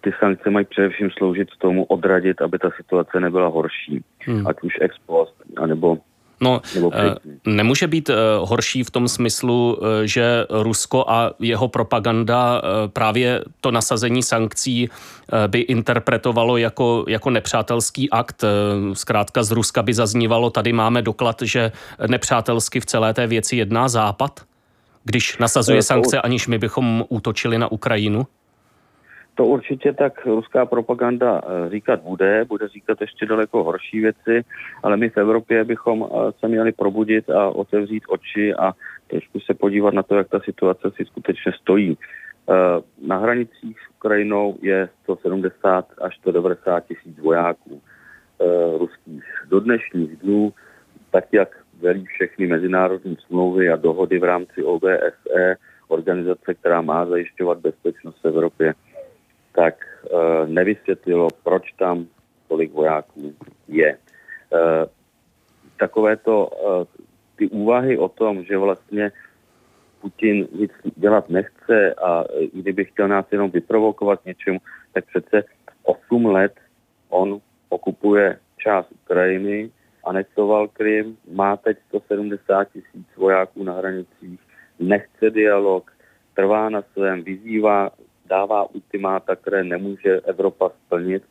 Ty 0.00 0.12
sankce 0.18 0.50
mají 0.50 0.66
především 0.66 1.10
sloužit 1.10 1.50
k 1.50 1.56
tomu 1.56 1.84
odradit, 1.84 2.42
aby 2.42 2.58
ta 2.58 2.70
situace 2.76 3.20
nebyla 3.20 3.48
horší, 3.48 4.02
hmm. 4.26 4.46
ať 4.46 4.62
už 4.62 4.74
ex 4.80 4.98
post, 5.06 5.34
anebo 5.56 5.98
No, 6.40 6.60
eh, 6.92 7.14
nemůže 7.46 7.86
být 7.86 8.10
eh, 8.10 8.14
horší 8.38 8.84
v 8.84 8.90
tom 8.90 9.08
smyslu, 9.08 9.78
eh, 9.82 10.06
že 10.06 10.46
Rusko 10.50 11.04
a 11.08 11.30
jeho 11.40 11.68
propaganda 11.68 12.62
právě 12.92 13.44
to 13.60 13.70
nasazení 13.70 14.22
sankcí 14.22 14.88
by 15.46 15.58
interpretovalo 15.58 16.56
jako, 16.56 17.04
jako 17.08 17.30
nepřátelský 17.30 18.10
akt. 18.10 18.44
Zkrátka 18.92 19.42
z 19.42 19.50
Ruska 19.50 19.82
by 19.82 19.94
zaznívalo, 19.94 20.50
tady 20.50 20.72
máme 20.72 21.02
doklad, 21.02 21.42
že 21.42 21.72
nepřátelsky 22.06 22.80
v 22.80 22.86
celé 22.86 23.14
té 23.14 23.26
věci 23.26 23.56
jedná 23.56 23.88
Západ, 23.88 24.40
když 25.04 25.38
nasazuje 25.38 25.82
sankce, 25.82 26.20
aniž 26.20 26.46
my 26.46 26.58
bychom 26.58 27.04
útočili 27.08 27.58
na 27.58 27.72
Ukrajinu? 27.72 28.26
To 29.38 29.46
určitě 29.46 29.92
tak 29.92 30.26
ruská 30.26 30.66
propaganda 30.66 31.40
eh, 31.42 31.70
říkat 31.70 32.00
bude, 32.02 32.44
bude 32.44 32.68
říkat 32.68 33.00
ještě 33.00 33.26
daleko 33.26 33.64
horší 33.64 34.00
věci, 34.00 34.44
ale 34.82 34.96
my 34.96 35.10
v 35.10 35.16
Evropě 35.16 35.64
bychom 35.64 36.06
eh, 36.10 36.32
se 36.40 36.48
měli 36.48 36.72
probudit 36.72 37.30
a 37.30 37.48
otevřít 37.48 38.02
oči 38.08 38.54
a 38.54 38.72
trošku 39.06 39.40
se 39.40 39.54
podívat 39.54 39.94
na 39.94 40.02
to, 40.02 40.14
jak 40.14 40.28
ta 40.28 40.40
situace 40.40 40.90
si 40.96 41.04
skutečně 41.04 41.52
stojí. 41.52 41.98
Eh, 41.98 42.54
na 43.06 43.16
hranicích 43.16 43.78
s 43.78 43.90
Ukrajinou 43.96 44.58
je 44.62 44.88
170 45.02 45.86
až 46.02 46.16
190 46.16 46.80
tisíc 46.80 47.18
vojáků 47.18 47.82
ruských. 48.78 49.24
Do 49.48 49.60
dnešních 49.60 50.16
dnů, 50.16 50.52
tak 51.10 51.24
jak 51.32 51.48
velí 51.80 52.04
všechny 52.04 52.46
mezinárodní 52.46 53.16
smlouvy 53.26 53.70
a 53.70 53.76
dohody 53.76 54.18
v 54.18 54.24
rámci 54.24 54.62
OBSE, 54.62 55.56
organizace, 55.88 56.54
která 56.54 56.80
má 56.80 57.06
zajišťovat 57.06 57.58
bezpečnost 57.58 58.22
v 58.22 58.28
Evropě, 58.28 58.74
tak 59.58 59.74
uh, 59.74 60.46
nevysvětlilo, 60.46 61.28
proč 61.42 61.72
tam 61.72 62.06
tolik 62.48 62.72
vojáků 62.72 63.34
je. 63.68 63.98
Uh, 63.98 64.86
takovéto 65.78 66.46
uh, 66.46 66.84
ty 67.36 67.48
úvahy 67.48 67.98
o 67.98 68.08
tom, 68.08 68.44
že 68.44 68.58
vlastně 68.58 69.12
Putin 70.00 70.48
nic 70.52 70.70
dělat 70.96 71.30
nechce 71.30 71.94
a 71.94 72.24
kdyby 72.52 72.84
chtěl 72.84 73.08
nás 73.08 73.26
jenom 73.32 73.50
vyprovokovat 73.50 74.24
něčemu, 74.24 74.58
tak 74.92 75.04
přece 75.06 75.44
8 75.82 76.26
let 76.26 76.54
on 77.08 77.40
okupuje 77.68 78.38
část 78.58 78.92
Ukrajiny, 79.02 79.70
anektoval 80.04 80.68
Krym, 80.68 81.16
má 81.32 81.56
teď 81.56 81.78
170 81.88 82.64
tisíc 82.64 83.06
vojáků 83.16 83.64
na 83.64 83.72
hranicích, 83.72 84.40
nechce 84.78 85.30
dialog, 85.30 85.90
trvá 86.34 86.70
na 86.70 86.82
svém, 86.92 87.22
vyzývá 87.22 87.90
dává 88.28 88.70
ultimáta, 88.74 89.36
které 89.36 89.64
nemůže 89.64 90.20
Evropa 90.20 90.68
splnit 90.68 91.22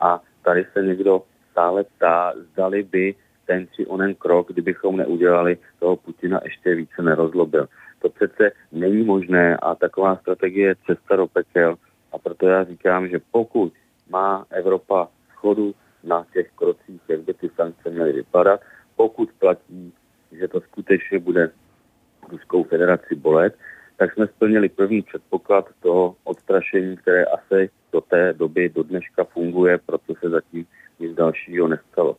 a 0.00 0.20
tady 0.44 0.66
se 0.72 0.82
někdo 0.82 1.22
stále 1.50 1.84
ptá, 1.84 2.32
zdali 2.52 2.82
by 2.82 3.14
ten 3.46 3.66
či 3.76 3.86
onen 3.86 4.14
krok, 4.14 4.52
kdybychom 4.52 4.96
neudělali, 4.96 5.58
toho 5.78 5.96
Putina 5.96 6.40
ještě 6.44 6.74
více 6.74 7.02
nerozlobil. 7.02 7.68
To 7.98 8.08
přece 8.08 8.52
není 8.72 9.04
možné 9.04 9.56
a 9.56 9.74
taková 9.74 10.16
strategie 10.16 10.68
je 10.68 10.76
cesta 10.86 11.16
do 11.16 11.26
pekel. 11.26 11.76
A 12.12 12.18
proto 12.18 12.46
já 12.46 12.64
říkám, 12.64 13.08
že 13.08 13.18
pokud 13.30 13.72
má 14.10 14.46
Evropa 14.50 15.08
schodu 15.32 15.74
na 16.04 16.26
těch 16.32 16.50
krocích, 16.54 17.00
jak 17.08 17.20
by 17.20 17.34
ty 17.34 17.50
sankce 17.56 17.90
měly 17.90 18.12
vypadat, 18.12 18.60
pokud 18.96 19.30
platí, 19.38 19.92
že 20.32 20.48
to 20.48 20.60
skutečně 20.60 21.18
bude 21.18 21.50
Ruskou 22.28 22.64
federaci 22.64 23.14
bolet, 23.14 23.54
tak 23.96 24.14
jsme 24.14 24.26
splnili 24.26 24.68
první 24.68 25.02
předpoklad 25.02 25.68
toho 25.80 26.16
odstrašení, 26.24 26.96
které 26.96 27.24
asi 27.24 27.70
do 27.92 28.00
té 28.00 28.32
doby, 28.32 28.68
do 28.68 28.82
dneška 28.82 29.24
funguje, 29.24 29.78
proto 29.86 30.14
se 30.20 30.30
zatím 30.30 30.66
nic 31.00 31.14
dalšího 31.14 31.68
nestalo. 31.68 32.16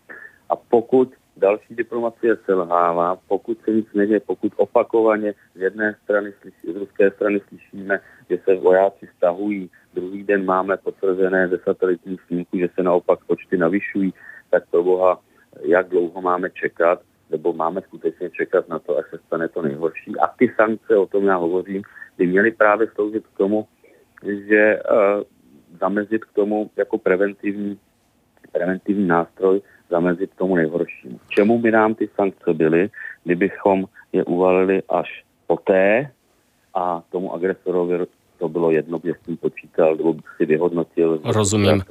A 0.49 0.55
pokud 0.55 1.13
další 1.37 1.75
diplomacie 1.75 2.37
selhává, 2.45 3.17
pokud 3.27 3.57
se 3.65 3.71
nic 3.71 3.87
neděje, 3.93 4.19
pokud 4.19 4.53
opakovaně 4.55 5.33
z 5.55 5.61
jedné 5.61 5.95
strany, 6.03 6.33
z 6.63 6.75
ruské 6.75 7.11
strany 7.11 7.39
slyšíme, 7.47 7.99
že 8.29 8.39
se 8.43 8.55
vojáci 8.55 9.09
stahují, 9.17 9.69
druhý 9.93 10.23
den 10.23 10.45
máme 10.45 10.77
potvrzené 10.77 11.47
ze 11.47 11.57
satelitních 11.57 12.21
snímků, 12.21 12.57
že 12.57 12.69
se 12.75 12.83
naopak 12.83 13.19
počty 13.27 13.57
navyšují, 13.57 14.13
tak 14.49 14.63
pro 14.71 14.83
boha, 14.83 15.19
jak 15.61 15.89
dlouho 15.89 16.21
máme 16.21 16.49
čekat, 16.49 17.01
nebo 17.29 17.53
máme 17.53 17.81
skutečně 17.81 18.29
čekat 18.29 18.69
na 18.69 18.79
to, 18.79 18.97
až 18.97 19.05
se 19.09 19.17
stane 19.27 19.47
to 19.47 19.61
nejhorší. 19.61 20.19
A 20.19 20.27
ty 20.27 20.53
sankce, 20.55 20.97
o 20.97 21.05
tom 21.05 21.25
já 21.25 21.35
hovořím, 21.35 21.81
by 22.17 22.27
měly 22.27 22.51
právě 22.51 22.87
sloužit 22.95 23.27
k 23.27 23.37
tomu, 23.37 23.67
že 24.47 24.79
uh, 24.91 25.23
zamezit 25.79 26.25
k 26.25 26.33
tomu 26.33 26.69
jako 26.77 26.97
preventivní, 26.97 27.79
preventivní 28.51 29.07
nástroj, 29.07 29.61
zamezit 29.89 30.31
tomu 30.35 30.55
nejhoršímu. 30.55 31.19
Čemu 31.29 31.59
by 31.59 31.71
nám 31.71 31.95
ty 31.95 32.09
sankce 32.15 32.53
byly, 32.53 32.89
kdybychom 33.23 33.85
je 34.13 34.23
uvalili 34.23 34.83
až 34.89 35.23
poté 35.47 36.11
a 36.73 37.03
tomu 37.11 37.33
agresorovi 37.33 38.07
to 38.39 38.49
bylo 38.49 38.71
jedno, 38.71 38.99
že 39.03 39.13
s 39.13 39.25
tím 39.25 39.37
počítal, 39.37 39.95
nebo 39.95 40.15
si 40.37 40.45
vyhodnotil. 40.45 41.21
Rozumím. 41.25 41.81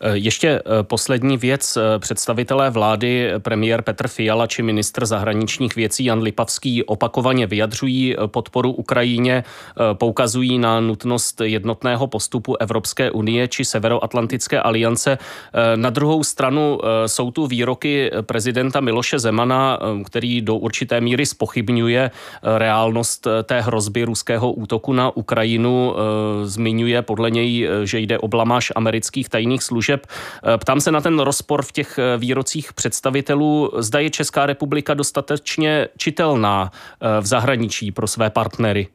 Eh, 0.00 0.16
ještě 0.16 0.48
eh, 0.48 0.62
poslední 0.82 1.36
věc. 1.36 1.76
Eh, 1.76 1.98
představitelé 1.98 2.70
vlády, 2.70 3.30
premiér 3.38 3.82
Petr 3.82 4.08
Fiala 4.08 4.46
či 4.46 4.62
ministr 4.62 5.06
zahraničních 5.06 5.76
věcí 5.76 6.04
Jan 6.04 6.22
Lipavský 6.22 6.84
opakovaně 6.84 7.46
vyjadřují 7.46 8.16
podporu 8.26 8.72
Ukrajině, 8.72 9.44
poukazují 9.92 10.58
na 10.58 10.80
nutnost 10.80 11.40
jednotného 11.44 12.06
postupu 12.06 12.56
Evropské 12.56 13.10
unie 13.10 13.48
či 13.48 13.64
Severoatlantické 13.64 14.60
aliance. 14.60 15.18
Na 15.76 15.90
druhou 15.90 16.24
stranu 16.24 16.78
jsou 17.06 17.30
tu 17.30 17.46
výroky 17.46 18.10
prezidenta 18.22 18.80
Miloše 18.80 19.18
Zemana, 19.18 19.78
který 20.04 20.40
do 20.40 20.54
určité 20.56 21.00
míry 21.00 21.26
spochybňuje 21.26 22.10
reálnost 22.42 23.26
té 23.44 23.60
hrozby 23.60 24.04
ruského 24.04 24.52
útoku 24.52 24.92
na 24.92 25.16
Ukrajinu. 25.16 25.94
Zmiňuje 26.42 27.02
podle 27.02 27.30
něj, 27.30 27.68
že 27.84 27.98
jde 27.98 28.18
o 28.18 28.28
blamáž 28.28 28.72
amerických 28.76 29.28
tajných 29.28 29.62
služeb 29.62 29.87
služeb. 29.88 30.06
Eh, 30.06 30.58
ptám 30.58 30.80
se 30.80 30.92
na 30.92 31.00
ten 31.00 31.18
rozpor 31.18 31.62
v 31.62 31.72
těch 31.72 31.98
eh, 31.98 32.18
výrocích 32.18 32.72
představitelů. 32.72 33.70
Zda 33.78 33.98
je 33.98 34.10
Česká 34.10 34.46
republika 34.46 34.94
dostatečně 34.94 35.88
čitelná 35.96 36.70
eh, 36.70 37.20
v 37.20 37.26
zahraničí 37.26 37.92
pro 37.92 38.06
své 38.06 38.30
partnery? 38.30 38.86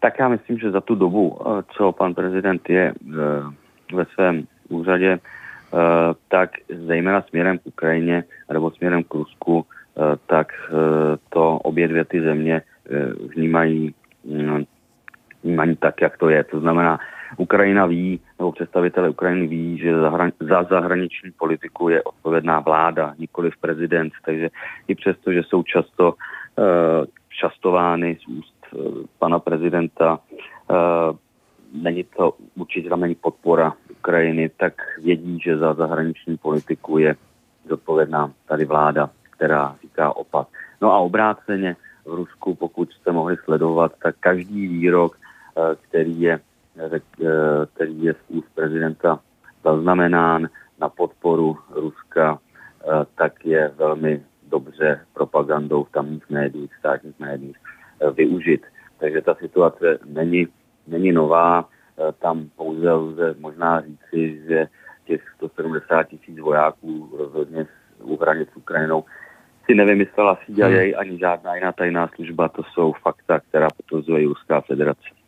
Tak 0.00 0.18
já 0.18 0.28
myslím, 0.28 0.58
že 0.58 0.70
za 0.70 0.80
tu 0.80 0.94
dobu, 0.94 1.38
co 1.76 1.92
pan 1.92 2.14
prezident 2.14 2.70
je 2.70 2.92
ve 3.94 4.04
svém 4.14 4.46
úřadě, 4.68 5.18
tak 6.28 6.50
zejména 6.86 7.22
směrem 7.22 7.58
k 7.58 7.66
Ukrajině 7.66 8.24
nebo 8.52 8.70
směrem 8.70 9.02
k 9.04 9.14
Rusku, 9.14 9.66
tak 10.26 10.52
to 11.30 11.58
obě 11.62 11.88
dvě 11.88 12.04
ty 12.04 12.22
země 12.22 12.62
vnímají, 13.34 13.94
mm, 14.24 14.64
vnímají 15.44 15.76
tak, 15.76 16.02
jak 16.02 16.18
to 16.18 16.28
je. 16.28 16.44
To 16.44 16.60
znamená, 16.60 16.98
Ukrajina 17.36 17.86
ví, 17.86 18.20
nebo 18.42 18.52
představitelé 18.52 19.08
Ukrajiny 19.08 19.46
ví, 19.46 19.78
že 19.78 19.94
za 20.40 20.62
zahraniční 20.70 21.30
politiku 21.30 21.88
je 21.88 22.02
odpovědná 22.02 22.60
vláda, 22.60 23.14
nikoli 23.18 23.50
prezident, 23.60 24.12
takže 24.24 24.48
i 24.88 24.94
přesto, 24.94 25.32
že 25.32 25.42
jsou 25.42 25.62
často 25.62 26.14
častovány 27.40 28.18
z 28.22 28.28
úst 28.28 28.54
uh, 28.74 29.06
pana 29.18 29.38
prezidenta, 29.38 30.18
uh, 30.18 31.16
není 31.82 32.04
to 32.04 32.34
určitě 32.56 32.88
tam 32.88 33.00
není 33.00 33.14
podpora 33.14 33.72
Ukrajiny, 33.90 34.48
tak 34.48 34.74
vědí, 35.02 35.38
že 35.44 35.58
za 35.58 35.74
zahraniční 35.74 36.36
politiku 36.36 36.98
je 36.98 37.14
zodpovědná 37.68 38.32
tady 38.48 38.64
vláda, 38.64 39.10
která 39.30 39.76
říká 39.82 40.16
opak. 40.16 40.48
No 40.80 40.92
a 40.92 40.98
obráceně 40.98 41.76
v 42.04 42.14
Rusku, 42.14 42.54
pokud 42.54 42.92
jste 42.92 43.12
mohli 43.12 43.36
sledovat, 43.36 43.92
tak 44.02 44.14
každý 44.20 44.68
výrok, 44.68 45.16
který 45.88 46.20
je 46.20 46.34
Eh, 46.34 46.51
který 47.74 48.04
je 48.04 48.12
z 48.12 48.16
úst 48.28 48.54
prezidenta 48.54 49.20
zaznamenán 49.64 50.48
na 50.80 50.88
podporu 50.88 51.56
Ruska, 51.70 52.38
eh, 52.38 52.86
tak 53.14 53.44
je 53.44 53.72
velmi 53.76 54.22
dobře 54.48 55.00
propagandou 55.14 55.84
v 55.84 55.90
tamních 55.90 56.30
médiích, 56.30 56.74
státních 56.78 57.18
médiích 57.18 57.56
eh, 58.00 58.10
využit. 58.10 58.62
Takže 58.98 59.22
ta 59.22 59.34
situace 59.34 59.98
není, 60.04 60.48
není 60.86 61.12
nová. 61.12 61.68
Tam 62.18 62.48
pouze 62.56 62.92
lze 62.92 63.34
možná 63.38 63.80
říci, 63.80 64.42
že 64.48 64.68
těch 65.04 65.22
170 65.36 66.02
tisíc 66.02 66.38
vojáků 66.38 67.10
rozhodně 67.18 67.66
u 68.02 68.16
hranic 68.16 68.48
s 68.52 68.56
Ukrajinou 68.56 69.04
si 69.66 69.74
nevymyslela 69.74 70.38
CIA 70.46 70.66
hmm. 70.66 70.92
ani 70.96 71.18
žádná 71.18 71.54
jiná 71.54 71.72
tajná 71.72 72.08
služba. 72.14 72.48
To 72.48 72.62
jsou 72.62 72.92
fakta, 72.92 73.40
která 73.40 73.68
potvrzuje 73.76 74.24
Ruská 74.24 74.60
federace. 74.60 75.21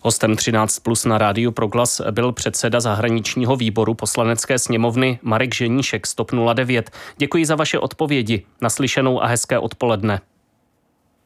Hostem 0.00 0.36
13 0.36 0.78
plus 0.78 1.04
na 1.04 1.18
rádiu 1.18 1.52
Proglas 1.52 2.00
byl 2.10 2.32
předseda 2.32 2.80
zahraničního 2.80 3.56
výboru 3.56 3.94
poslanecké 3.94 4.58
sněmovny 4.58 5.18
Marek 5.22 5.54
Ženíšek 5.54 6.06
z 6.06 6.14
TOP 6.14 6.30
09. 6.54 6.90
Děkuji 7.16 7.46
za 7.46 7.54
vaše 7.54 7.78
odpovědi. 7.78 8.44
Naslyšenou 8.60 9.22
a 9.22 9.26
hezké 9.26 9.58
odpoledne. 9.58 10.20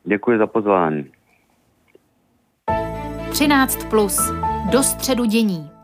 Děkuji 0.05 0.39
za 0.39 0.47
pozvání. 0.47 1.07
13 3.31 3.85
plus. 3.85 4.33
Do 4.71 4.83
středu 4.83 5.25
dění. 5.25 5.76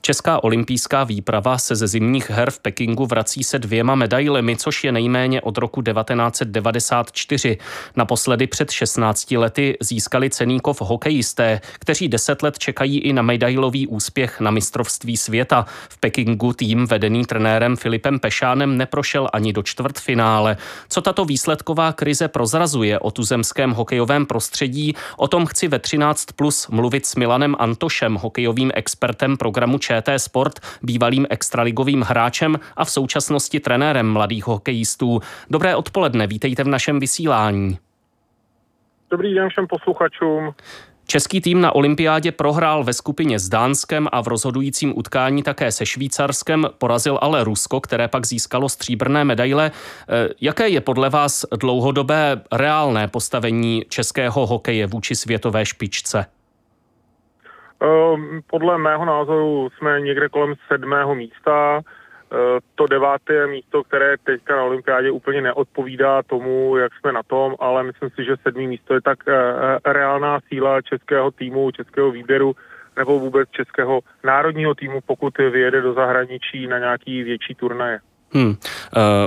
Česká 0.00 0.44
olympijská 0.44 1.04
výprava 1.04 1.58
se 1.58 1.76
ze 1.76 1.86
zimních 1.88 2.30
her 2.30 2.50
v 2.50 2.58
Pekingu 2.58 3.06
vrací 3.06 3.44
se 3.44 3.58
dvěma 3.58 3.94
medailemi, 3.94 4.56
což 4.56 4.84
je 4.84 4.92
nejméně 4.92 5.40
od 5.40 5.58
roku 5.58 5.82
1994. 5.82 7.58
Naposledy 7.96 8.46
před 8.46 8.70
16 8.70 9.30
lety 9.30 9.76
získali 9.80 10.30
ceníkov 10.30 10.80
hokejisté, 10.80 11.60
kteří 11.72 12.08
10 12.08 12.42
let 12.42 12.58
čekají 12.58 12.98
i 12.98 13.12
na 13.12 13.22
medailový 13.22 13.86
úspěch 13.86 14.40
na 14.40 14.50
mistrovství 14.50 15.16
světa. 15.16 15.66
V 15.88 15.98
Pekingu 15.98 16.52
tým 16.52 16.86
vedený 16.86 17.24
trenérem 17.24 17.76
Filipem 17.76 18.18
Pešánem 18.18 18.76
neprošel 18.76 19.28
ani 19.32 19.52
do 19.52 19.62
čtvrtfinále. 19.62 20.56
Co 20.88 21.00
tato 21.00 21.24
výsledková 21.24 21.92
krize 21.92 22.28
prozrazuje 22.28 22.98
o 22.98 23.10
tuzemském 23.10 23.70
hokejovém 23.70 24.26
prostředí, 24.26 24.94
o 25.16 25.28
tom 25.28 25.46
chci 25.46 25.68
ve 25.68 25.78
13 25.78 26.24
plus 26.36 26.68
mluvit 26.68 27.06
s 27.06 27.16
Milanem 27.16 27.56
Antošem, 27.58 28.14
hokejovým 28.14 28.72
expertem 28.74 29.36
programu 29.36 29.78
ČT 29.88 30.18
Sport, 30.18 30.60
bývalým 30.82 31.26
extraligovým 31.30 32.02
hráčem 32.02 32.58
a 32.76 32.84
v 32.84 32.90
současnosti 32.90 33.60
trenérem 33.60 34.12
mladých 34.12 34.46
hokejistů. 34.46 35.20
Dobré 35.50 35.76
odpoledne, 35.76 36.26
vítejte 36.26 36.64
v 36.64 36.68
našem 36.68 37.00
vysílání. 37.00 37.78
Dobrý 39.10 39.34
den 39.34 39.48
všem 39.48 39.66
posluchačům. 39.66 40.54
Český 41.06 41.40
tým 41.40 41.60
na 41.60 41.74
olympiádě 41.74 42.32
prohrál 42.32 42.84
ve 42.84 42.92
skupině 42.92 43.38
s 43.38 43.48
Dánskem 43.48 44.08
a 44.12 44.20
v 44.20 44.28
rozhodujícím 44.28 44.98
utkání 44.98 45.42
také 45.42 45.72
se 45.72 45.86
Švýcarskem, 45.86 46.66
porazil 46.78 47.18
ale 47.22 47.44
Rusko, 47.44 47.80
které 47.80 48.08
pak 48.08 48.26
získalo 48.26 48.68
stříbrné 48.68 49.24
medaile. 49.24 49.70
Eh, 49.70 50.28
jaké 50.40 50.68
je 50.68 50.80
podle 50.80 51.10
vás 51.10 51.44
dlouhodobé 51.60 52.40
reálné 52.52 53.08
postavení 53.08 53.84
českého 53.88 54.46
hokeje 54.46 54.86
vůči 54.86 55.16
světové 55.16 55.66
špičce? 55.66 56.26
Ehm, 57.80 58.40
podle 58.46 58.78
mého 58.78 59.04
názoru 59.04 59.68
jsme 59.76 60.00
někde 60.00 60.28
kolem 60.28 60.54
sedmého 60.68 61.14
místa. 61.14 61.80
Ehm, 61.80 62.58
to 62.74 62.86
deváté 62.86 63.46
místo, 63.46 63.84
které 63.84 64.16
teďka 64.24 64.56
na 64.56 64.64
olympiádě 64.64 65.10
úplně 65.10 65.40
neodpovídá 65.42 66.22
tomu, 66.22 66.76
jak 66.76 66.92
jsme 66.94 67.12
na 67.12 67.22
tom, 67.22 67.54
ale 67.58 67.82
myslím 67.82 68.10
si, 68.10 68.24
že 68.24 68.36
sedmý 68.42 68.66
místo 68.66 68.94
je 68.94 69.00
tak 69.00 69.18
eh, 69.28 69.32
eh, 69.84 69.92
reálná 69.92 70.38
síla 70.48 70.82
českého 70.82 71.30
týmu, 71.30 71.70
českého 71.70 72.10
výběru 72.10 72.56
nebo 72.96 73.18
vůbec 73.18 73.48
českého 73.50 74.00
národního 74.24 74.74
týmu, 74.74 75.00
pokud 75.06 75.38
vyjede 75.38 75.82
do 75.82 75.94
zahraničí 75.94 76.66
na 76.66 76.78
nějaký 76.78 77.22
větší 77.22 77.54
turnaje. 77.54 78.00
Hmm. 78.32 78.56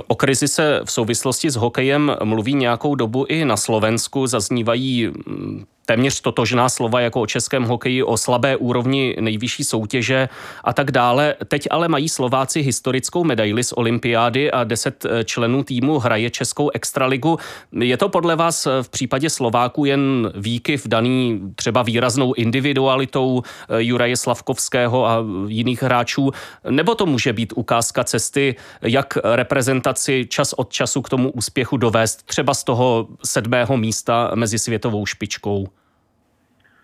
O 0.07 0.15
krizi 0.15 0.47
se 0.47 0.81
v 0.85 0.91
souvislosti 0.91 1.49
s 1.49 1.55
hokejem 1.55 2.15
mluví 2.23 2.53
nějakou 2.53 2.95
dobu 2.95 3.25
i 3.29 3.45
na 3.45 3.57
Slovensku. 3.57 4.27
Zaznívají 4.27 5.07
mm, 5.07 5.65
téměř 5.85 6.21
totožná 6.21 6.69
slova 6.69 7.01
jako 7.01 7.21
o 7.21 7.25
českém 7.25 7.63
hokeji, 7.63 8.03
o 8.03 8.17
slabé 8.17 8.55
úrovni 8.55 9.15
nejvyšší 9.19 9.63
soutěže 9.63 10.29
a 10.63 10.73
tak 10.73 10.91
dále. 10.91 11.35
Teď 11.47 11.67
ale 11.71 11.87
mají 11.87 12.09
Slováci 12.09 12.61
historickou 12.61 13.23
medaili 13.23 13.63
z 13.63 13.73
olympiády 13.73 14.51
a 14.51 14.63
deset 14.63 15.05
eh, 15.05 15.23
členů 15.23 15.63
týmu 15.63 15.99
hraje 15.99 16.29
českou 16.29 16.69
extraligu. 16.69 17.39
Je 17.71 17.97
to 17.97 18.09
podle 18.09 18.35
vás 18.35 18.67
v 18.81 18.89
případě 18.89 19.29
Slováků 19.29 19.85
jen 19.85 20.31
výkyv 20.35 20.87
daný 20.87 21.41
třeba 21.55 21.81
výraznou 21.81 22.33
individualitou 22.33 23.41
eh, 23.43 23.83
Juraje 23.83 24.17
Slavkovského 24.17 25.07
a 25.07 25.25
jiných 25.47 25.83
hráčů, 25.83 26.31
nebo 26.69 26.95
to 26.95 27.05
může 27.05 27.33
být 27.33 27.53
ukázka 27.55 28.03
cesty, 28.03 28.55
jak 28.81 29.17
reprezentaci 29.23 30.27
čas 30.29 30.53
od 30.53 30.71
času 30.71 31.01
k 31.01 31.09
tomu 31.09 31.31
úspěchu 31.31 31.77
dovést, 31.77 32.23
třeba 32.23 32.53
z 32.53 32.63
toho 32.63 33.07
sedmého 33.25 33.77
místa 33.77 34.31
mezi 34.35 34.59
světovou 34.59 35.05
špičkou? 35.05 35.80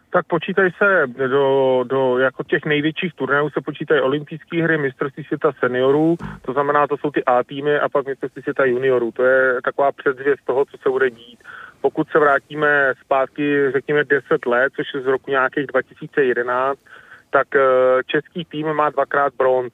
Tak 0.10 0.26
počítají 0.26 0.72
se 0.78 1.08
do, 1.08 1.84
do 1.88 2.18
jako 2.18 2.44
těch 2.44 2.66
největších 2.66 3.14
turnajů 3.14 3.50
se 3.50 3.62
počítají 3.62 4.02
olympijské 4.02 4.64
hry, 4.64 4.78
mistrovství 4.78 5.24
světa 5.24 5.52
seniorů, 5.60 6.18
to 6.42 6.54
znamená, 6.54 6.88
to 6.88 6.98
jsou 6.98 7.12
ty 7.12 7.26
A 7.26 7.44
týmy 7.44 7.80
a 7.80 7.90
pak 7.90 8.08
mistrovství 8.08 8.42
světa 8.42 8.66
juniorů. 8.66 9.12
To 9.12 9.24
je 9.24 9.62
taková 9.64 9.92
předzvěst 9.92 10.46
toho, 10.46 10.66
co 10.66 10.78
se 10.78 10.90
bude 10.90 11.10
dít. 11.10 11.40
Pokud 11.82 12.10
se 12.10 12.20
vrátíme 12.20 12.94
zpátky, 13.06 13.72
řekněme 13.72 14.04
10 14.04 14.46
let, 14.46 14.74
což 14.76 14.88
je 14.94 15.02
z 15.02 15.06
roku 15.06 15.32
nějakých 15.32 15.68
2011, 15.68 16.80
tak 17.30 17.56
eh, 17.56 17.60
český 18.06 18.46
tým 18.46 18.74
má 18.74 18.90
dvakrát 18.90 19.34
bronz. 19.38 19.74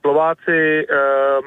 Slováci 0.00 0.80
e, 0.80 0.86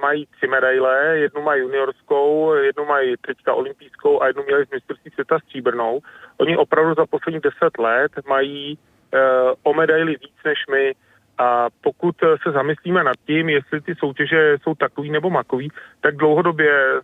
mají 0.01 0.25
tři 0.25 0.47
medaile, 0.47 1.17
jednu 1.17 1.41
mají 1.41 1.61
juniorskou, 1.61 2.53
jednu 2.53 2.85
mají 2.85 3.15
teďka 3.27 3.53
olympijskou 3.53 4.21
a 4.21 4.27
jednu 4.27 4.43
měli 4.43 4.65
z 4.65 4.71
mistrovství 4.71 5.11
světa 5.11 5.39
stříbrnou. 5.39 5.99
Oni 6.37 6.57
opravdu 6.57 6.93
za 6.93 7.05
posledních 7.05 7.43
deset 7.43 7.77
let 7.77 8.11
mají 8.27 8.77
e, 9.13 9.19
o 9.63 9.73
medaily 9.73 10.11
víc 10.11 10.35
než 10.45 10.59
my. 10.71 10.93
A 11.37 11.67
pokud 11.81 12.15
se 12.43 12.51
zamyslíme 12.51 13.03
nad 13.03 13.15
tím, 13.25 13.49
jestli 13.49 13.81
ty 13.81 13.95
soutěže 13.95 14.57
jsou 14.63 14.75
takový 14.75 15.11
nebo 15.11 15.29
makový, 15.29 15.71
tak 16.01 16.15
dlouhodobě 16.15 17.01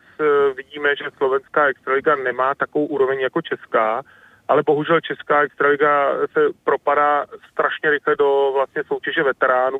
vidíme, 0.55 0.95
že 0.95 1.17
slovenská 1.17 1.65
extraliga 1.65 2.15
nemá 2.15 2.55
takovou 2.55 2.85
úroveň 2.85 3.19
jako 3.19 3.41
česká, 3.41 4.01
ale 4.47 4.63
bohužel 4.65 5.01
česká 5.01 5.41
extraliga 5.41 6.11
se 6.33 6.39
propadá 6.63 7.25
strašně 7.51 7.89
rychle 7.89 8.15
do 8.15 8.51
vlastně 8.53 8.83
soutěže 8.83 9.23
veteránů, 9.23 9.79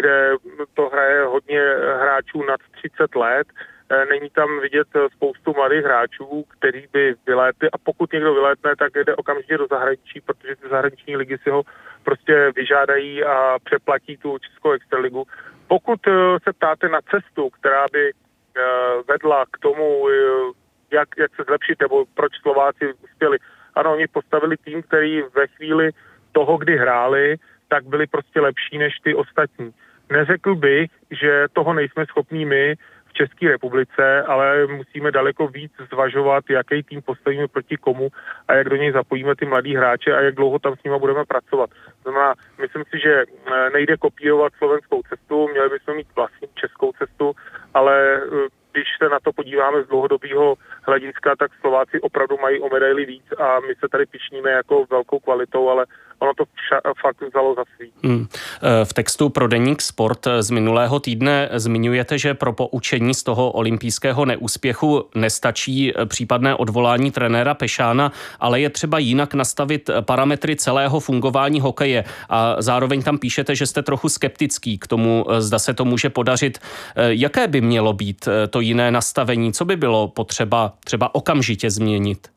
kde 0.00 0.34
to 0.74 0.88
hraje 0.88 1.24
hodně 1.24 1.60
hráčů 2.00 2.42
nad 2.42 2.60
30 2.72 3.14
let. 3.14 3.46
E, 3.90 4.06
není 4.06 4.30
tam 4.30 4.60
vidět 4.60 4.88
spoustu 5.16 5.52
mladých 5.52 5.84
hráčů, 5.84 6.44
kteří 6.48 6.86
by 6.92 7.14
vylétli 7.26 7.70
a 7.70 7.78
pokud 7.78 8.12
někdo 8.12 8.34
vylétne, 8.34 8.76
tak 8.76 8.92
jde 8.94 9.16
okamžitě 9.16 9.58
do 9.58 9.66
zahraničí, 9.70 10.20
protože 10.20 10.56
ty 10.56 10.68
zahraniční 10.68 11.16
ligy 11.16 11.38
si 11.42 11.50
ho 11.50 11.62
prostě 12.02 12.52
vyžádají 12.56 13.24
a 13.24 13.58
přeplatí 13.64 14.16
tu 14.16 14.38
Českou 14.38 14.70
extraligu. 14.72 15.24
Pokud 15.68 16.06
e, 16.06 16.10
se 16.44 16.52
ptáte 16.52 16.88
na 16.88 17.00
cestu, 17.10 17.50
která 17.50 17.86
by 17.92 18.10
e, 18.10 18.12
vedla 19.08 19.44
k 19.52 19.58
tomu, 19.58 20.08
jak, 20.92 21.08
jak 21.18 21.30
se 21.36 21.42
zlepšit, 21.46 21.80
nebo 21.80 22.04
proč 22.14 22.32
Slováci 22.42 22.92
uspěli. 23.04 23.38
Ano, 23.74 23.92
oni 23.92 24.06
postavili 24.06 24.56
tým, 24.56 24.82
který 24.82 25.22
ve 25.22 25.46
chvíli 25.46 25.90
toho, 26.32 26.56
kdy 26.56 26.76
hráli, 26.76 27.36
tak 27.70 27.84
byli 27.84 28.06
prostě 28.06 28.40
lepší 28.40 28.78
než 28.78 28.98
ty 29.04 29.14
ostatní. 29.14 29.70
Neřekl 30.10 30.54
bych, 30.54 30.90
že 31.10 31.46
toho 31.52 31.72
nejsme 31.72 32.06
schopní 32.06 32.44
my 32.44 32.74
v 33.06 33.12
České 33.12 33.48
republice, 33.48 34.22
ale 34.22 34.66
musíme 34.66 35.10
daleko 35.10 35.48
víc 35.48 35.72
zvažovat, 35.92 36.44
jaký 36.50 36.82
tým 36.82 37.02
postavíme 37.02 37.48
proti 37.48 37.76
komu 37.76 38.08
a 38.48 38.54
jak 38.54 38.68
do 38.68 38.76
něj 38.76 38.92
zapojíme 38.92 39.36
ty 39.36 39.46
mladí 39.46 39.76
hráče 39.76 40.16
a 40.16 40.20
jak 40.20 40.34
dlouho 40.34 40.58
tam 40.58 40.76
s 40.76 40.82
nimi 40.84 40.98
budeme 40.98 41.24
pracovat. 41.24 41.70
Znamená, 42.02 42.34
myslím 42.60 42.84
si, 42.90 42.98
že 42.98 43.22
eh, 43.22 43.70
nejde 43.70 43.96
kopírovat 43.96 44.52
slovenskou 44.58 45.02
cestu, 45.02 45.48
měli 45.48 45.68
bychom 45.68 45.96
mít 45.96 46.06
vlastní 46.16 46.48
českou 46.54 46.92
cestu, 46.92 47.32
ale 47.74 48.20
eh, 48.22 48.48
když 48.72 48.88
se 49.02 49.08
na 49.08 49.18
to 49.20 49.32
podíváme 49.32 49.82
z 49.82 49.88
dlouhodobého 49.88 50.54
hlediska, 50.82 51.36
tak 51.36 51.50
Slováci 51.60 52.00
opravdu 52.00 52.36
mají 52.42 52.60
o 52.60 52.68
medaily 52.68 53.04
víc 53.04 53.24
a 53.38 53.60
my 53.60 53.74
se 53.74 53.88
tady 53.88 54.06
pišníme 54.06 54.50
jako 54.50 54.86
velkou 54.90 55.18
kvalitou, 55.18 55.68
ale 55.68 55.86
ono 56.20 56.32
to 56.34 56.44
vša- 56.44 56.94
fakt 57.02 57.20
vzalo 57.30 57.54
za 57.54 57.64
svý. 57.76 57.88
Hmm. 58.04 58.28
E, 58.62 58.84
v 58.84 58.92
textu 58.92 59.28
pro 59.28 59.48
Deník 59.48 59.82
Sport 59.82 60.26
z 60.40 60.50
minulého 60.50 61.00
týdne 61.00 61.48
zmiňujete, 61.52 62.18
že 62.18 62.34
pro 62.34 62.52
poučení 62.52 63.14
z 63.14 63.22
toho 63.22 63.50
olympijského 63.50 64.24
neúspěchu 64.24 65.04
nestačí 65.14 65.92
případné 66.06 66.54
odvolání 66.54 67.10
trenéra 67.10 67.54
Pešána, 67.54 68.12
ale 68.40 68.60
je 68.60 68.70
třeba 68.70 68.98
jinak 68.98 69.34
nastavit 69.34 69.90
parametry 70.00 70.56
celého 70.56 71.00
fungování 71.00 71.60
hokeje. 71.60 72.04
A 72.28 72.56
zároveň 72.58 73.02
tam 73.02 73.18
píšete, 73.18 73.54
že 73.54 73.66
jste 73.66 73.82
trochu 73.82 74.08
skeptický 74.08 74.78
k 74.78 74.86
tomu, 74.86 75.24
zda 75.38 75.58
se 75.58 75.74
to 75.74 75.84
může 75.84 76.10
podařit. 76.10 76.58
Jaké 76.96 77.48
by 77.48 77.60
mělo 77.60 77.92
být 77.92 78.28
to 78.50 78.60
jiné 78.60 78.90
nastavení? 78.90 79.52
Co 79.52 79.64
by 79.64 79.76
bylo 79.76 80.08
potřeba 80.08 80.72
třeba 80.84 81.14
okamžitě 81.14 81.70
změnit? 81.70 82.28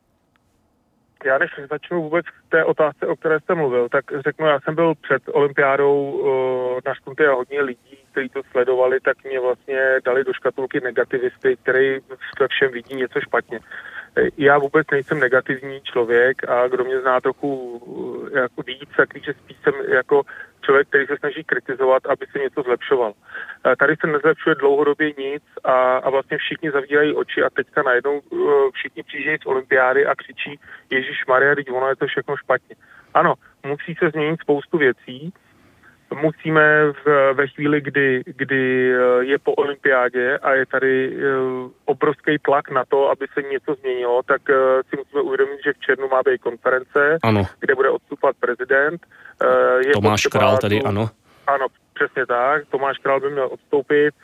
Já 1.24 1.38
než 1.38 1.50
začnu 1.70 2.02
vůbec 2.02 2.26
k 2.26 2.50
té 2.50 2.64
otázce, 2.64 3.06
o 3.06 3.16
které 3.16 3.40
jste 3.40 3.54
mluvil, 3.54 3.88
tak 3.88 4.04
řeknu, 4.20 4.46
já 4.46 4.60
jsem 4.60 4.74
byl 4.74 4.94
před 4.94 5.22
olympiádou 5.32 6.10
uh, 6.10 6.80
na 6.86 6.94
štunty 6.94 7.26
a 7.26 7.34
hodně 7.34 7.62
lidí, 7.62 7.98
kteří 8.10 8.28
to 8.28 8.42
sledovali, 8.50 9.00
tak 9.00 9.24
mě 9.24 9.40
vlastně 9.40 9.80
dali 10.04 10.24
do 10.24 10.32
škatulky 10.32 10.80
negativisty, 10.80 11.56
který 11.62 11.98
ve 12.40 12.48
všem 12.48 12.72
vidí 12.72 12.94
něco 12.94 13.20
špatně. 13.20 13.60
Já 14.36 14.58
vůbec 14.58 14.86
nejsem 14.92 15.20
negativní 15.20 15.80
člověk 15.80 16.48
a 16.48 16.68
kdo 16.68 16.84
mě 16.84 17.00
zná 17.00 17.20
trochu 17.20 17.78
uh, 17.78 18.28
jako 18.32 18.62
víc, 18.62 18.88
tak 18.96 19.08
že 19.24 19.32
spíš 19.32 19.56
jsem 19.62 19.74
jako 19.88 20.22
člověk, 20.64 20.88
který 20.88 21.06
se 21.06 21.16
snaží 21.16 21.44
kritizovat, 21.44 22.06
aby 22.06 22.26
se 22.26 22.38
něco 22.38 22.62
zlepšoval. 22.62 23.12
Tady 23.78 23.96
se 24.00 24.06
nezlepšuje 24.06 24.54
dlouhodobě 24.54 25.12
nic 25.18 25.42
a, 25.64 25.96
a 25.96 26.10
vlastně 26.10 26.38
všichni 26.38 26.70
zavírají 26.70 27.14
oči 27.14 27.42
a 27.42 27.50
teďka 27.50 27.82
najednou 27.82 28.18
uh, 28.18 28.70
všichni 28.72 29.02
přijíždějí 29.02 29.38
z 29.42 29.46
olympiády 29.46 30.06
a 30.06 30.14
křičí 30.14 30.58
Ježíš 30.90 31.26
Maria, 31.28 31.54
teď 31.54 31.70
ono 31.70 31.88
je 31.88 31.96
to 31.96 32.06
všechno 32.06 32.36
špatně. 32.36 32.76
Ano, 33.14 33.34
musí 33.66 33.94
se 33.94 34.10
změnit 34.10 34.40
spoustu 34.40 34.78
věcí, 34.78 35.32
musíme 36.14 36.92
v, 36.92 37.32
ve 37.34 37.46
chvíli, 37.46 37.80
kdy, 37.80 38.22
kdy 38.26 38.94
eh, 38.94 39.24
je 39.24 39.38
po 39.38 39.52
olympiádě 39.52 40.38
a 40.38 40.52
je 40.52 40.66
tady 40.66 41.16
eh, 41.16 41.20
obrovský 41.84 42.38
tlak 42.42 42.70
na 42.70 42.84
to, 42.88 43.10
aby 43.10 43.26
se 43.34 43.42
něco 43.42 43.74
změnilo, 43.74 44.22
tak 44.22 44.42
eh, 44.50 44.54
si 44.88 44.96
musíme 44.96 45.22
uvědomit, 45.22 45.58
že 45.64 45.72
v 45.72 45.78
červnu 45.78 46.08
má 46.08 46.22
být 46.22 46.40
konference, 46.40 47.18
ano. 47.22 47.46
kde 47.60 47.74
bude 47.74 47.90
odstupat 47.90 48.36
prezident. 48.40 49.06
Je 49.86 49.92
Tomáš 49.92 50.26
Král 50.26 50.58
tedy, 50.58 50.82
ano. 50.82 51.10
Ano, 51.46 51.66
přesně 51.94 52.26
tak. 52.26 52.62
Tomáš 52.70 52.98
Král 52.98 53.20
by 53.20 53.30
měl 53.30 53.48
odstoupit. 53.52 54.14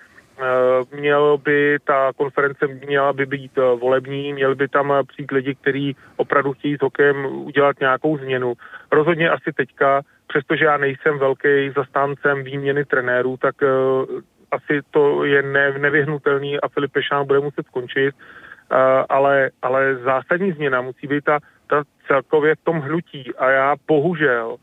Měl 0.94 1.38
by 1.38 1.78
ta 1.84 2.12
konference 2.16 2.66
měla 2.66 3.12
by 3.12 3.26
být 3.26 3.56
volební, 3.56 4.32
měl 4.32 4.54
by 4.54 4.68
tam 4.68 4.92
přijít 5.06 5.30
lidi, 5.30 5.54
kteří 5.54 5.96
opravdu 6.16 6.52
chtějí 6.52 6.76
s 6.76 6.80
hokejem 6.80 7.26
udělat 7.26 7.80
nějakou 7.80 8.18
změnu. 8.18 8.54
Rozhodně 8.92 9.30
asi 9.30 9.52
teďka 9.52 10.02
přestože 10.30 10.64
já 10.64 10.76
nejsem 10.76 11.18
velký 11.18 11.70
zastáncem 11.76 12.44
výměny 12.44 12.84
trenérů, 12.84 13.36
tak 13.36 13.54
uh, 13.62 14.20
asi 14.50 14.80
to 14.90 15.24
je 15.24 15.42
ne, 15.42 15.78
nevyhnutelný 15.78 16.60
a 16.60 16.68
Filip 16.68 16.92
Pešán 16.92 17.26
bude 17.26 17.40
muset 17.40 17.66
skončit, 17.66 18.14
uh, 18.14 18.78
ale, 19.08 19.50
ale 19.62 19.96
zásadní 19.96 20.52
změna 20.52 20.80
musí 20.80 21.06
být 21.06 21.24
ta, 21.24 21.38
ta 21.66 21.82
celkově 22.06 22.54
v 22.54 22.64
tom 22.64 22.80
hnutí 22.80 23.34
a 23.38 23.50
já 23.50 23.76
bohužel 23.88 24.56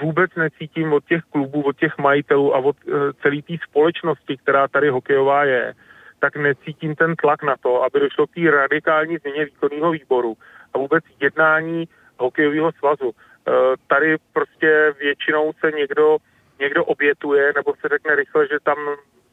vůbec 0.00 0.30
necítím 0.34 0.92
od 0.92 1.04
těch 1.04 1.22
klubů, 1.22 1.62
od 1.62 1.76
těch 1.76 1.98
majitelů 1.98 2.54
a 2.54 2.58
od 2.58 2.76
uh, 2.84 2.94
celé 3.22 3.42
té 3.42 3.54
společnosti, 3.68 4.36
která 4.36 4.68
tady 4.68 4.88
hokejová 4.90 5.44
je, 5.44 5.74
tak 6.18 6.36
necítím 6.36 6.94
ten 6.94 7.16
tlak 7.16 7.42
na 7.42 7.56
to, 7.56 7.82
aby 7.82 8.00
došlo 8.00 8.26
k 8.26 8.34
té 8.34 8.50
radikální 8.50 9.16
změně 9.18 9.44
výkonného 9.44 9.90
výboru 9.90 10.36
a 10.74 10.78
vůbec 10.78 11.04
jednání 11.20 11.88
hokejového 12.18 12.72
svazu. 12.72 13.12
Eh, 13.48 13.52
tady 13.86 14.16
prostě 14.32 14.94
většinou 14.98 15.52
se 15.52 15.70
někdo, 15.72 16.16
někdo 16.60 16.84
obětuje 16.84 17.52
nebo 17.56 17.74
se 17.80 17.88
řekne 17.88 18.14
rychle, 18.14 18.48
že 18.48 18.58
tam 18.62 18.76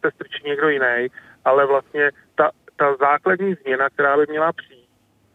se 0.05 0.11
strčí 0.11 0.43
někdo 0.45 0.69
jiný, 0.69 1.07
ale 1.45 1.65
vlastně 1.65 2.11
ta, 2.35 2.51
ta 2.75 2.95
základní 2.95 3.53
změna, 3.53 3.89
která 3.89 4.17
by 4.17 4.25
měla 4.29 4.53
přijít, 4.53 4.89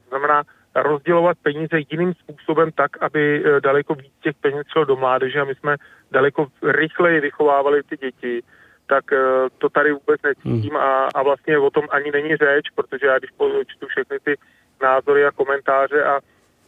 znamená 0.09 0.43
rozdělovat 0.83 1.39
peníze 1.43 1.79
jiným 1.91 2.15
způsobem 2.15 2.73
tak, 2.73 3.03
aby 3.03 3.43
eh, 3.45 3.61
daleko 3.61 3.95
víc 3.95 4.13
těch 4.23 4.37
peněz 4.41 4.67
šlo 4.73 4.85
do 4.85 4.97
mládeže 4.97 5.41
a 5.41 5.45
my 5.45 5.55
jsme 5.55 5.77
daleko 6.11 6.47
rychleji 6.63 7.21
vychovávali 7.21 7.83
ty 7.83 7.97
děti, 7.97 8.43
tak 8.87 9.13
eh, 9.13 9.19
to 9.59 9.69
tady 9.69 9.93
vůbec 9.93 10.23
necítím 10.23 10.75
hmm. 10.75 10.77
a, 10.77 11.09
a 11.15 11.23
vlastně 11.23 11.59
o 11.59 11.71
tom 11.71 11.85
ani 11.91 12.11
není 12.11 12.37
řeč, 12.37 12.71
protože 12.75 13.07
já 13.07 13.19
když 13.19 13.31
čtu 13.67 13.87
všechny 13.87 14.19
ty 14.25 14.37
názory 14.83 15.27
a 15.27 15.31
komentáře 15.31 16.05
a 16.05 16.21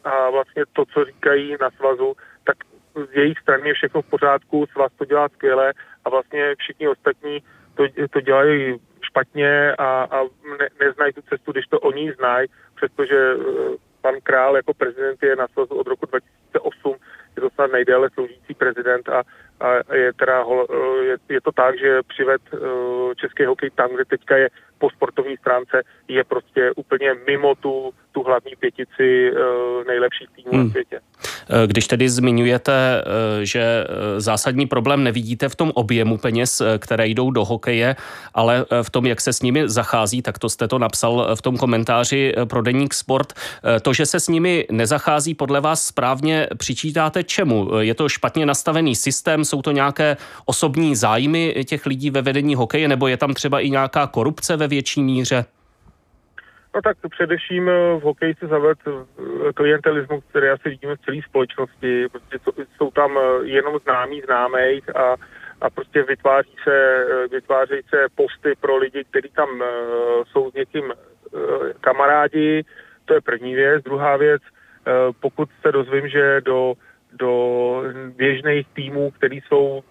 a 0.05 0.31
vlastně 0.31 0.65
to, 0.73 0.85
co 0.85 1.05
říkají 1.05 1.57
na 1.61 1.71
svazu, 1.71 2.15
tak 2.45 2.57
z 3.13 3.17
jejich 3.17 3.39
strany 3.39 3.69
je 3.69 3.75
všechno 3.75 4.03
v 4.03 4.11
pořádku, 4.11 4.67
svaz 4.73 4.93
to 4.99 5.05
dělá 5.05 5.29
skvěle 5.29 5.73
a 6.05 6.11
vlastně 6.11 6.55
všichni 6.59 6.89
ostatní 6.89 7.43
to, 7.75 7.85
to 8.11 8.21
dělají 8.21 8.81
špatně 9.03 9.73
a, 9.79 10.03
a 10.11 10.23
ne, 10.61 10.69
neznají 10.81 11.13
tu 11.13 11.23
cestu, 11.23 11.53
když 11.53 11.67
to 11.67 11.81
oni 11.81 12.13
znají, 12.13 12.49
přestože 12.75 13.35
eh, 13.35 13.77
pan 14.01 14.15
Král 14.23 14.57
jako 14.57 14.75
prezident 14.75 15.23
je 15.23 15.37
na 15.37 15.49
svazu 15.49 15.75
od 15.75 15.87
roku 15.87 16.07
2008, 16.07 16.97
je 17.37 17.41
to 17.43 17.51
snad 17.51 17.73
nejdéle 17.73 18.11
sloužící 18.11 18.55
prezident 18.55 19.09
a, 19.09 19.23
a 19.61 19.95
je, 19.95 20.13
teda, 20.13 20.45
je, 21.03 21.17
je 21.29 21.41
to 21.41 21.53
tak, 21.53 21.79
že 21.79 22.03
přived 22.03 22.43
český 23.17 23.45
hokej 23.45 23.71
tam, 23.71 23.95
kde 23.95 24.05
teďka 24.05 24.37
je 24.37 24.49
po 24.81 24.91
sportovní 24.91 25.37
stránce, 25.37 25.83
je 26.09 26.25
prostě 26.25 26.71
úplně 26.77 27.15
mimo 27.27 27.55
tu, 27.55 27.95
tu 28.13 28.23
hlavní 28.23 28.53
pětici 28.57 29.31
nejlepších 29.87 30.29
týmů 30.37 30.53
hmm. 30.53 30.65
na 30.65 30.71
světě. 30.71 31.01
Eh, 31.51 31.67
když 31.67 31.87
tedy 31.87 32.09
zmiňujete, 32.09 32.73
eh, 32.73 33.47
že 33.47 33.61
eh, 33.61 34.21
zásadní 34.21 34.67
problém 34.67 35.05
nevidíte 35.05 35.49
v 35.49 35.57
tom 35.57 35.73
objemu 35.75 36.19
peněz, 36.19 36.63
které 36.79 37.09
jdou 37.09 37.31
do 37.31 37.45
hokeje, 37.45 37.97
ale 38.35 38.65
v 38.83 38.91
tom, 38.91 39.07
jak 39.07 39.21
se 39.21 39.33
s 39.33 39.43
nimi 39.43 39.69
zachází, 39.69 40.23
tak 40.23 40.39
to 40.39 40.49
jste 40.49 40.69
to 40.69 40.79
napsal 40.79 41.31
v 41.35 41.43
tom 41.43 41.57
komentáři 41.57 42.35
pro 42.45 42.63
Deník 42.63 42.95
Sport. 42.95 43.33
To, 43.83 43.93
že 43.93 44.07
se 44.07 44.21
s 44.21 44.29
nimi 44.29 44.67
nezachází, 44.71 45.35
podle 45.35 45.61
vás 45.61 45.87
správně 45.87 46.47
přičítáte 46.57 47.25
čemu? 47.25 47.79
Je 47.79 47.95
to 47.95 48.09
špatně 48.09 48.47
nastavený 48.47 48.97
systém, 48.97 49.45
jsou 49.45 49.63
to 49.63 49.71
nějaké 49.71 50.17
osobní 50.45 50.97
zájmy 50.97 51.65
těch 51.65 51.87
lidí 51.87 52.11
ve 52.11 52.23
vedení 52.23 52.55
hokeje, 52.55 52.89
nebo 52.89 53.09
je 53.09 53.17
tam 53.17 53.35
třeba 53.35 53.61
i 53.61 53.71
nějaká 53.71 54.07
korupce 54.07 54.57
ve 54.57 54.69
větší 54.71 55.03
míře? 55.03 55.45
No 56.75 56.83
tak 56.83 56.97
především 57.11 57.69
eh, 57.69 57.73
v 57.99 58.03
hokeji 58.03 58.35
se 58.35 58.47
zaved 58.47 58.79
eh, 58.87 59.53
klientelismus, 59.55 60.25
který 60.31 60.49
asi 60.49 60.69
vidíme 60.69 60.97
v 60.97 61.01
celé 61.01 61.21
společnosti. 61.29 62.09
Prostě 62.09 62.39
jsou 62.77 62.91
tam 62.91 63.19
eh, 63.19 63.47
jenom 63.47 63.79
známí 63.79 64.21
známých 64.21 64.97
a, 64.97 65.17
a 65.61 65.71
prostě 65.71 66.03
vytváří 66.03 66.55
se, 66.65 67.05
vytváří 67.31 67.75
se 67.89 68.07
posty 68.15 68.53
pro 68.61 68.77
lidi, 68.77 69.05
kteří 69.05 69.29
tam 69.29 69.49
jsou 70.33 70.51
s 70.51 70.55
někým 70.55 70.93
kamarádi. 71.81 72.65
To 73.05 73.15
je 73.15 73.21
první 73.21 73.55
věc. 73.55 73.85
Druhá 73.85 74.17
věc, 74.17 74.43
pokud 75.21 75.49
se 75.63 75.73
dozvím, 75.73 76.09
že 76.09 76.41
do, 76.41 76.75
do 77.13 77.33
běžných 78.17 78.67
týmů, 78.69 79.11
který 79.11 79.41
jsou 79.41 79.83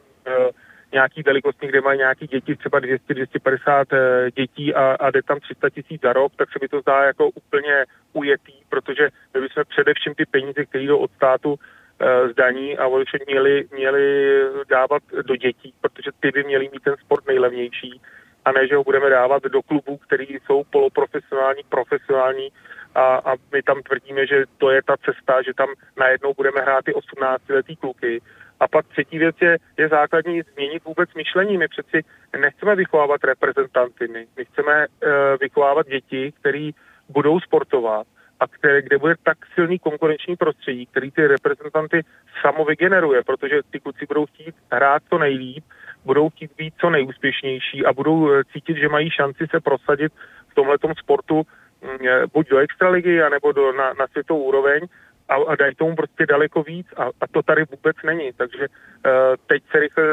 nějaký 0.91 1.23
velikostní, 1.23 1.67
kde 1.67 1.81
mají 1.81 1.97
nějaký 1.97 2.27
děti, 2.27 2.55
třeba 2.55 2.79
200-250 2.79 3.85
eh, 3.91 4.31
dětí 4.31 4.73
a, 4.73 4.95
a 4.99 5.11
jde 5.11 5.21
tam 5.23 5.39
300 5.39 5.69
tisíc 5.69 6.01
za 6.01 6.13
rok, 6.13 6.33
tak 6.35 6.51
se 6.51 6.59
mi 6.61 6.67
to 6.67 6.81
zdá 6.81 7.03
jako 7.03 7.29
úplně 7.29 7.85
ujetý, 8.13 8.53
protože 8.69 9.09
my 9.33 9.41
bychom 9.41 9.63
především 9.69 10.13
ty 10.15 10.25
peníze, 10.25 10.65
které 10.65 10.83
jdou 10.83 10.97
od 10.97 11.11
státu, 11.11 11.55
eh, 11.55 12.29
zdaní 12.29 12.77
a 12.77 12.87
voliče 12.87 13.17
měli, 13.27 13.67
měli 13.71 14.39
dávat 14.69 15.03
do 15.25 15.35
dětí, 15.35 15.73
protože 15.81 16.11
ty 16.19 16.31
by 16.31 16.43
měli 16.43 16.69
mít 16.73 16.83
ten 16.83 16.95
sport 17.05 17.27
nejlevnější 17.27 18.01
a 18.45 18.51
ne, 18.51 18.67
že 18.67 18.75
ho 18.75 18.83
budeme 18.83 19.09
dávat 19.09 19.43
do 19.43 19.61
klubů, 19.61 19.97
které 19.97 20.23
jsou 20.23 20.63
poloprofesionální, 20.63 21.63
profesionální 21.69 22.49
a, 22.95 23.15
a 23.15 23.35
my 23.53 23.61
tam 23.61 23.81
tvrdíme, 23.81 24.27
že 24.27 24.43
to 24.57 24.69
je 24.69 24.81
ta 24.83 24.95
cesta, 24.97 25.41
že 25.41 25.53
tam 25.53 25.69
najednou 25.97 26.33
budeme 26.33 26.61
hrát 26.61 26.85
ty 26.85 26.93
18-letý 26.93 27.75
kluky 27.75 28.21
a 28.59 28.67
pak 28.67 28.87
třetí 28.87 29.17
věc 29.17 29.35
je, 29.41 29.57
je 29.77 29.87
základní 29.87 30.41
změnit 30.41 30.83
vůbec 30.85 31.13
myšlení. 31.13 31.57
My 31.57 31.67
přeci 31.67 32.03
nechceme 32.39 32.75
vychovávat 32.75 33.23
reprezentanty, 33.23 34.07
my, 34.07 34.27
my 34.37 34.45
chceme 34.45 34.87
uh, 34.87 35.09
vychovávat 35.39 35.87
děti, 35.87 36.33
které 36.39 36.69
budou 37.09 37.39
sportovat 37.39 38.07
a 38.39 38.47
které, 38.47 38.81
kde 38.81 38.97
bude 38.97 39.15
tak 39.23 39.37
silný 39.55 39.79
konkurenční 39.79 40.35
prostředí, 40.35 40.85
který 40.85 41.11
ty 41.11 41.27
reprezentanty 41.27 42.01
samo 42.41 42.65
vygeneruje, 42.65 43.23
protože 43.23 43.59
ty 43.71 43.79
kluci 43.79 44.05
budou 44.05 44.25
chtít 44.25 44.55
hrát 44.71 45.03
co 45.09 45.17
nejlíp, 45.17 45.63
budou 46.05 46.29
chtít 46.29 46.51
být 46.57 46.73
co 46.77 46.89
nejúspěšnější 46.89 47.85
a 47.85 47.93
budou 47.93 48.31
eh, 48.31 48.43
cítit, 48.53 48.77
že 48.77 48.89
mají 48.89 49.09
šanci 49.11 49.47
se 49.49 49.59
prosadit 49.59 50.13
v 50.49 50.55
tomhletom 50.55 50.93
sportu 50.95 51.43
mm, 51.81 52.07
eh, 52.07 52.27
buď 52.33 52.49
do 52.49 52.57
extraligy, 52.57 53.21
anebo 53.21 53.51
do, 53.51 53.71
na, 53.73 53.93
na 53.93 54.07
světovou 54.07 54.43
úroveň 54.43 54.87
a, 55.29 55.35
a 55.35 55.55
dají 55.55 55.75
tomu 55.75 55.95
prostě 55.95 56.25
daleko 56.25 56.63
víc 56.63 56.87
a, 56.97 57.03
a 57.21 57.27
to 57.31 57.41
tady 57.41 57.63
vůbec 57.71 57.95
není. 58.05 58.31
Takže 58.37 58.67
uh, 58.67 59.13
teď 59.47 59.63
se 59.71 59.79
rychle 59.79 60.03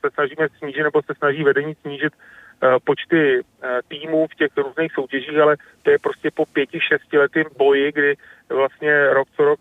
se 0.00 0.10
snažíme 0.14 0.48
snížit, 0.58 0.82
nebo 0.82 1.02
se 1.02 1.14
snaží 1.18 1.44
vedení 1.44 1.74
snížit 1.74 2.12
uh, 2.12 2.76
počty 2.84 3.40
týmů 3.88 4.26
v 4.26 4.34
těch 4.34 4.50
různých 4.56 4.92
soutěžích, 4.92 5.38
ale 5.38 5.56
to 5.82 5.90
je 5.90 5.98
prostě 5.98 6.30
po 6.30 6.46
pěti, 6.46 6.80
šesti 6.80 7.18
letým 7.18 7.44
boji, 7.58 7.92
kdy 7.92 8.14
vlastně 8.48 9.10
rok 9.10 9.28
co 9.36 9.44
rok 9.44 9.60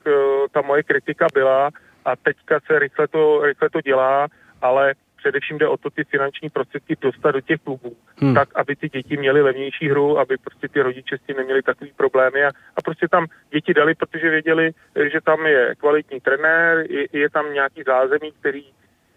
ta 0.52 0.62
moje 0.62 0.84
kritika 0.84 1.28
byla 1.34 1.70
a 2.06 2.16
teďka 2.16 2.60
se 2.68 2.80
rychle 2.80 3.08
to, 3.08 3.42
rychle 3.46 3.70
to 3.70 3.82
dělá, 3.82 4.28
ale 4.62 4.94
především 5.24 5.58
jde 5.58 5.68
o 5.68 5.78
to 5.78 5.90
ty 5.90 6.04
finanční 6.04 6.50
prostředky 6.50 6.98
dostat 7.02 7.32
do 7.32 7.42
těch 7.42 7.60
klubů, 7.62 7.96
hmm. 8.18 8.34
tak, 8.34 8.50
aby 8.56 8.76
ty 8.76 8.90
děti 8.90 9.18
měly 9.18 9.42
levnější 9.42 9.90
hru, 9.90 10.20
aby 10.20 10.38
prostě 10.38 10.68
ty 10.68 10.82
rodiče 10.82 11.18
s 11.18 11.26
tím 11.28 11.38
neměli 11.38 11.62
takový 11.62 11.92
problémy 11.96 12.46
a, 12.46 12.52
a 12.76 12.80
prostě 12.84 13.08
tam 13.08 13.26
děti 13.54 13.74
dali, 13.74 13.96
protože 13.96 14.30
věděli, 14.30 14.72
že 15.12 15.22
tam 15.22 15.46
je 15.46 15.76
kvalitní 15.78 16.20
trenér, 16.20 16.86
je, 16.90 17.06
je 17.14 17.30
tam 17.30 17.54
nějaký 17.54 17.84
zázemí, 17.88 18.32
který 18.40 18.64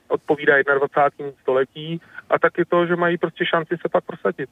odpovídá 0.09 0.55
21. 0.63 1.33
století 1.43 2.01
a 2.31 2.39
taky 2.39 2.65
to, 2.65 2.87
že 2.87 2.97
mají 2.97 3.19
prostě 3.19 3.47
šanci 3.47 3.75
se 3.83 3.89
pak 3.93 4.05
prosadit. 4.05 4.51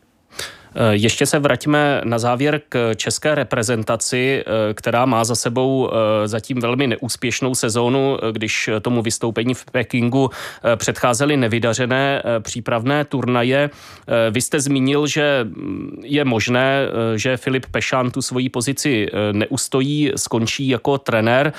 Eh, 0.74 0.94
ještě 0.94 1.26
se 1.26 1.38
vraťme 1.38 2.00
na 2.04 2.18
závěr 2.18 2.60
k 2.68 2.94
české 2.96 3.34
reprezentaci, 3.34 4.44
eh, 4.46 4.74
která 4.74 5.06
má 5.06 5.24
za 5.24 5.34
sebou 5.34 5.90
eh, 5.90 6.28
zatím 6.28 6.60
velmi 6.60 6.87
neúspěšnou 6.87 7.54
sezónu, 7.54 8.18
když 8.32 8.70
tomu 8.82 9.02
vystoupení 9.02 9.54
v 9.54 9.64
Pekingu 9.64 10.30
předcházely 10.76 11.37
nevydařené 11.37 12.22
přípravné 12.40 13.04
turnaje. 13.04 13.70
Vy 14.30 14.40
jste 14.40 14.60
zmínil, 14.60 15.06
že 15.06 15.40
mm, 15.44 16.02
je 16.04 16.24
možné, 16.24 16.87
že 17.16 17.37
Filip 17.37 17.66
Pešán 17.70 18.10
tu 18.10 18.22
svoji 18.22 18.48
pozici 18.48 19.08
neustojí, 19.32 20.12
skončí 20.16 20.68
jako 20.68 20.98
trenér. 20.98 21.52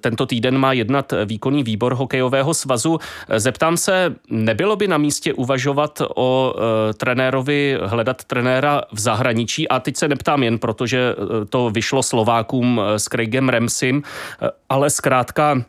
Tento 0.00 0.26
týden 0.26 0.58
má 0.58 0.72
jednat 0.72 1.12
výkonný 1.24 1.62
výbor 1.62 1.94
hokejového 1.94 2.54
svazu. 2.54 2.98
Zeptám 3.36 3.76
se, 3.76 4.14
nebylo 4.30 4.76
by 4.76 4.88
na 4.88 4.98
místě 4.98 5.32
uvažovat 5.32 6.02
o 6.16 6.54
trenérovi 6.96 7.78
hledat 7.82 8.21
trenéra 8.24 8.82
v 8.92 9.00
zahraničí 9.00 9.68
a 9.68 9.80
teď 9.80 9.96
se 9.96 10.08
neptám 10.08 10.42
jen 10.42 10.58
proto, 10.58 10.86
že 10.86 10.98
eh, 10.98 11.44
to 11.44 11.70
vyšlo 11.70 12.02
Slovákům 12.02 12.80
eh, 12.80 12.98
s 12.98 13.04
Craigem 13.04 13.48
Remsim, 13.48 14.02
eh, 14.02 14.48
ale 14.68 14.90
zkrátka, 14.90 15.62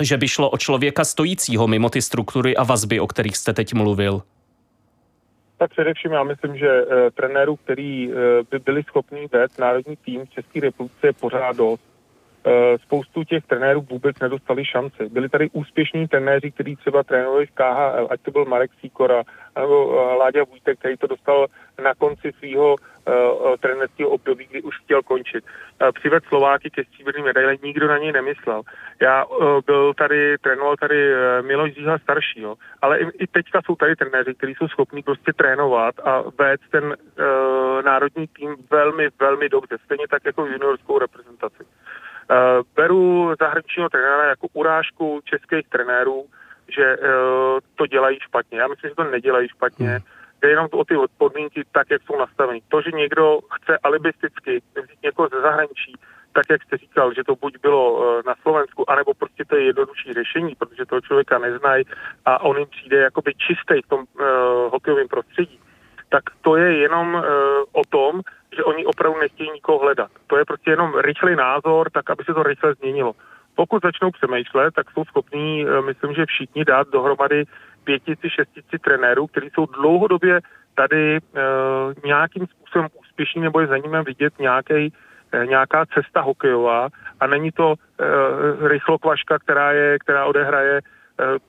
že 0.00 0.16
by 0.16 0.28
šlo 0.28 0.50
o 0.50 0.58
člověka 0.58 1.04
stojícího 1.04 1.66
mimo 1.66 1.90
ty 1.90 2.02
struktury 2.02 2.56
a 2.56 2.64
vazby, 2.64 3.00
o 3.00 3.06
kterých 3.06 3.36
jste 3.36 3.52
teď 3.52 3.74
mluvil. 3.74 4.22
Tak 5.58 5.70
především 5.70 6.12
já 6.12 6.24
myslím, 6.24 6.56
že 6.56 6.68
e, 6.68 7.10
trenérů, 7.10 7.56
který 7.56 8.12
e, 8.12 8.14
by 8.50 8.58
byli 8.58 8.82
schopni 8.82 9.28
vést 9.32 9.58
národní 9.58 9.96
tým 9.96 10.26
v 10.26 10.30
České 10.30 10.60
republice 10.60 11.06
je 11.06 11.12
pořád 11.12 11.56
dost. 11.56 11.87
E, 12.48 12.78
spoustu 12.78 13.24
těch 13.24 13.44
trenérů 13.44 13.80
vůbec 13.80 14.18
nedostali 14.20 14.64
šanci. 14.64 15.08
Byli 15.08 15.28
tady 15.28 15.50
úspěšní 15.52 16.08
trenéři, 16.08 16.50
kteří 16.50 16.76
třeba 16.76 17.02
trénovali 17.02 17.46
v 17.46 17.54
KHL, 17.54 18.08
ať 18.10 18.20
to 18.20 18.30
byl 18.30 18.44
Marek 18.44 18.70
Sýkora, 18.80 19.22
nebo 19.58 19.94
Láďa 20.18 20.44
Vujtek, 20.44 20.78
který 20.78 20.96
to 20.96 21.06
dostal 21.06 21.46
na 21.82 21.94
konci 21.94 22.32
svého 22.38 22.74
uh, 22.74 23.56
trenérského 23.60 24.10
období, 24.10 24.46
kdy 24.50 24.62
už 24.62 24.74
chtěl 24.84 25.02
končit. 25.02 25.44
Uh, 25.44 25.92
přived 25.92 26.24
Slováky 26.24 26.70
ke 26.70 26.84
stříbrným 26.84 27.24
medaile, 27.24 27.56
nikdo 27.62 27.88
na 27.88 27.98
něj 27.98 28.12
nemyslel. 28.12 28.62
Já 29.00 29.24
uh, 29.24 29.60
byl 29.66 29.94
tady, 29.94 30.38
trénoval 30.38 30.76
tady 30.76 31.10
Miloš 31.42 31.74
Zíha 31.74 31.98
starší, 31.98 32.40
jo. 32.40 32.54
ale 32.82 32.98
i, 32.98 33.04
i 33.18 33.26
teďka 33.26 33.60
jsou 33.64 33.76
tady 33.76 33.96
trenéři, 33.96 34.34
kteří 34.34 34.54
jsou 34.54 34.68
schopní 34.68 35.02
prostě 35.02 35.32
trénovat 35.32 35.94
a 36.04 36.22
vést 36.38 36.70
ten 36.70 36.84
uh, 36.84 37.82
národní 37.82 38.26
tým 38.26 38.56
velmi, 38.70 39.08
velmi 39.20 39.48
dobře, 39.48 39.76
stejně 39.84 40.08
tak 40.08 40.24
jako 40.24 40.46
juniorskou 40.46 40.98
reprezentaci. 40.98 41.64
Uh, 42.30 42.62
beru 42.76 43.34
zahraničního 43.40 43.88
trenéra 43.88 44.24
jako 44.28 44.46
urážku 44.52 45.20
českých 45.24 45.68
trenérů, 45.68 46.26
že 46.68 46.96
uh, 46.96 47.04
to 47.76 47.86
dělají 47.86 48.18
špatně. 48.20 48.60
Já 48.60 48.68
myslím, 48.68 48.90
že 48.90 48.94
to 48.94 49.04
nedělají 49.04 49.48
špatně. 49.48 49.88
Hmm. 49.88 49.98
Jde 50.42 50.48
jenom 50.48 50.68
o 50.72 50.84
ty 50.84 50.94
podmínky 51.18 51.64
tak, 51.72 51.90
jak 51.90 52.02
jsou 52.02 52.18
nastaveny. 52.18 52.60
To, 52.68 52.82
že 52.82 52.90
někdo 52.90 53.38
chce 53.54 53.78
alibisticky 53.82 54.62
vzít 54.76 55.02
někoho 55.02 55.28
ze 55.28 55.40
zahraničí, 55.40 55.94
tak, 56.32 56.44
jak 56.50 56.62
jste 56.62 56.76
říkal, 56.76 57.14
že 57.14 57.24
to 57.24 57.36
buď 57.36 57.54
bylo 57.62 57.92
uh, 57.92 58.22
na 58.26 58.34
Slovensku, 58.42 58.90
anebo 58.90 59.14
prostě 59.14 59.44
to 59.44 59.56
je 59.56 59.64
jednodušší 59.64 60.12
řešení, 60.12 60.54
protože 60.54 60.86
toho 60.86 61.00
člověka 61.00 61.38
neznají 61.38 61.84
a 62.24 62.42
on 62.42 62.58
jim 62.58 62.68
přijde 62.68 62.96
jakoby 62.96 63.34
čistý 63.34 63.82
v 63.84 63.88
tom 63.88 64.00
uh, 64.00 64.26
hokejovém 64.72 65.08
prostředí, 65.08 65.60
tak 66.08 66.22
to 66.40 66.56
je 66.56 66.78
jenom 66.78 67.14
uh, 67.14 67.22
o 67.72 67.82
tom, 67.88 68.20
že 68.58 68.64
oni 68.64 68.86
opravdu 68.86 69.18
nechtějí 69.20 69.50
nikoho 69.50 69.78
hledat. 69.78 70.10
To 70.26 70.36
je 70.36 70.44
prostě 70.44 70.70
jenom 70.70 70.92
rychlý 70.98 71.36
názor, 71.36 71.90
tak 71.90 72.10
aby 72.10 72.24
se 72.24 72.34
to 72.34 72.42
rychle 72.42 72.74
změnilo. 72.74 73.12
Pokud 73.54 73.82
začnou 73.82 74.10
přemýšlet, 74.10 74.74
tak 74.74 74.90
jsou 74.90 75.04
schopní, 75.04 75.66
eh, 75.66 75.82
myslím, 75.82 76.14
že 76.14 76.26
všichni 76.26 76.64
dát 76.64 76.88
dohromady 76.88 77.44
pětici, 77.84 78.30
šestici 78.30 78.78
trenérů, 78.78 79.26
kteří 79.26 79.48
jsou 79.54 79.66
dlouhodobě 79.66 80.40
tady 80.78 81.16
e, 81.16 81.20
nějakým 82.04 82.46
způsobem 82.46 82.88
úspěšní 83.00 83.42
nebo 83.42 83.60
je 83.60 83.66
za 83.66 83.76
nimi 83.76 83.98
vidět 84.06 84.32
nějaký 84.38 84.92
e, 85.32 85.46
nějaká 85.46 85.86
cesta 85.94 86.20
hokejová 86.20 86.88
a 87.20 87.26
není 87.26 87.50
to 87.50 87.74
e, 87.74 87.78
rychlokvaška, 88.68 89.38
která, 89.38 89.72
je, 89.72 89.98
která 89.98 90.24
odehraje 90.24 90.80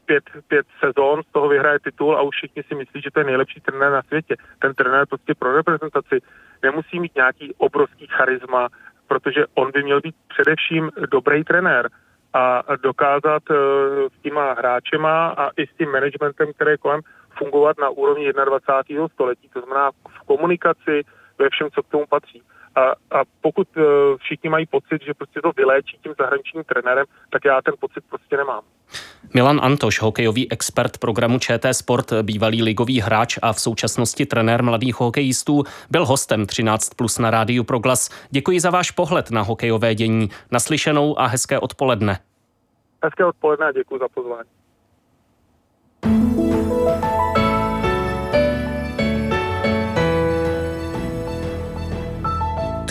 pět, 0.06 0.24
pět 0.48 0.66
sezón, 0.80 1.24
z 1.24 1.32
toho 1.32 1.48
vyhraje 1.48 1.80
titul 1.80 2.18
a 2.18 2.22
už 2.22 2.36
všichni 2.36 2.64
si 2.64 2.76
myslí, 2.76 3.02
že 3.02 3.12
to 3.12 3.20
je 3.20 3.26
nejlepší 3.26 3.62
trenér 3.62 3.92
na 3.92 4.02
světě. 4.02 4.36
Ten 4.60 4.74
trenér 4.74 5.06
prostě 5.08 5.36
pro 5.36 5.56
reprezentaci 5.56 6.20
nemusí 6.64 7.00
mít 7.00 7.16
nějaký 7.16 7.54
obrovský 7.58 8.08
charisma, 8.08 8.68
protože 9.08 9.46
on 9.54 9.72
by 9.72 9.84
měl 9.84 10.02
být 10.02 10.16
především 10.28 10.92
dobrý 11.12 11.44
trenér 11.44 11.90
a 12.34 12.64
dokázat 12.84 13.44
s 14.18 14.22
těma 14.22 14.54
hráčema 14.54 15.28
a 15.28 15.50
i 15.58 15.68
s 15.68 15.78
tím 15.78 15.92
managementem, 15.92 16.54
které 16.54 16.78
kolem 16.78 17.02
fungovat 17.38 17.78
na 17.82 17.90
úrovni 17.90 18.34
21. 18.34 19.08
století, 19.08 19.50
to 19.50 19.62
znamená 19.62 19.92
v 19.92 20.26
komunikaci, 20.26 21.04
ve 21.40 21.50
všem, 21.50 21.68
co 21.72 21.84
k 21.84 21.88
tomu 21.88 22.06
patří. 22.10 22.44
A, 22.76 22.82
a 23.20 23.24
pokud 23.42 23.68
uh, 23.78 23.84
všichni 24.18 24.50
mají 24.50 24.66
pocit, 24.66 25.02
že 25.06 25.14
prostě 25.14 25.42
to 25.42 25.52
vyléčí 25.58 25.98
tím 26.04 26.14
zahraničním 26.20 26.64
trenérem, 26.64 27.06
tak 27.30 27.46
já 27.46 27.62
ten 27.62 27.74
pocit 27.80 28.04
prostě 28.10 28.38
nemám. 28.38 28.64
Milan 29.34 29.60
Antoš, 29.64 30.02
hokejový 30.02 30.52
expert 30.52 30.98
programu 30.98 31.40
ČT 31.40 31.74
Sport, 31.74 32.14
bývalý 32.22 32.64
ligový 32.64 33.02
hráč 33.02 33.38
a 33.42 33.54
v 33.54 33.60
současnosti 33.60 34.26
trenér 34.26 34.64
mladých 34.64 35.00
hokejistů, 35.00 35.64
byl 35.90 36.06
hostem 36.06 36.46
13 36.46 36.90
plus 36.90 37.18
na 37.18 37.32
rádiu 37.32 37.64
Proglas. 37.64 38.10
Děkuji 38.30 38.60
za 38.60 38.70
váš 38.70 38.92
pohled 38.92 39.32
na 39.32 39.42
hokejové 39.42 39.96
dění. 39.96 40.30
Naslyšenou 40.52 41.20
a 41.20 41.26
hezké 41.26 41.60
odpoledne. 41.60 42.20
Hezké 43.04 43.26
odpoledne 43.26 43.66
a 43.68 43.72
děkuji 43.72 44.00
za 44.00 44.08
pozvání. 44.08 44.50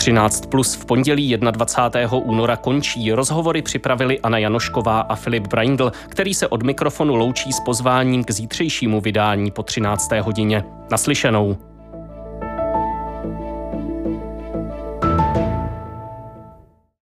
13 0.09 0.45
plus 0.45 0.75
v 0.75 0.85
pondělí 0.85 1.37
21. 1.37 2.17
února 2.17 2.57
končí. 2.57 3.11
Rozhovory 3.11 3.61
připravili 3.61 4.19
Anna 4.19 4.37
Janošková 4.37 4.99
a 4.99 5.15
Filip 5.15 5.47
Braindl, 5.47 5.91
který 6.09 6.33
se 6.33 6.47
od 6.47 6.63
mikrofonu 6.63 7.15
loučí 7.15 7.53
s 7.53 7.59
pozváním 7.59 8.23
k 8.23 8.31
zítřejšímu 8.31 9.01
vydání 9.01 9.51
po 9.51 9.63
13. 9.63 10.11
hodině. 10.11 10.63
Naslyšenou. 10.91 11.68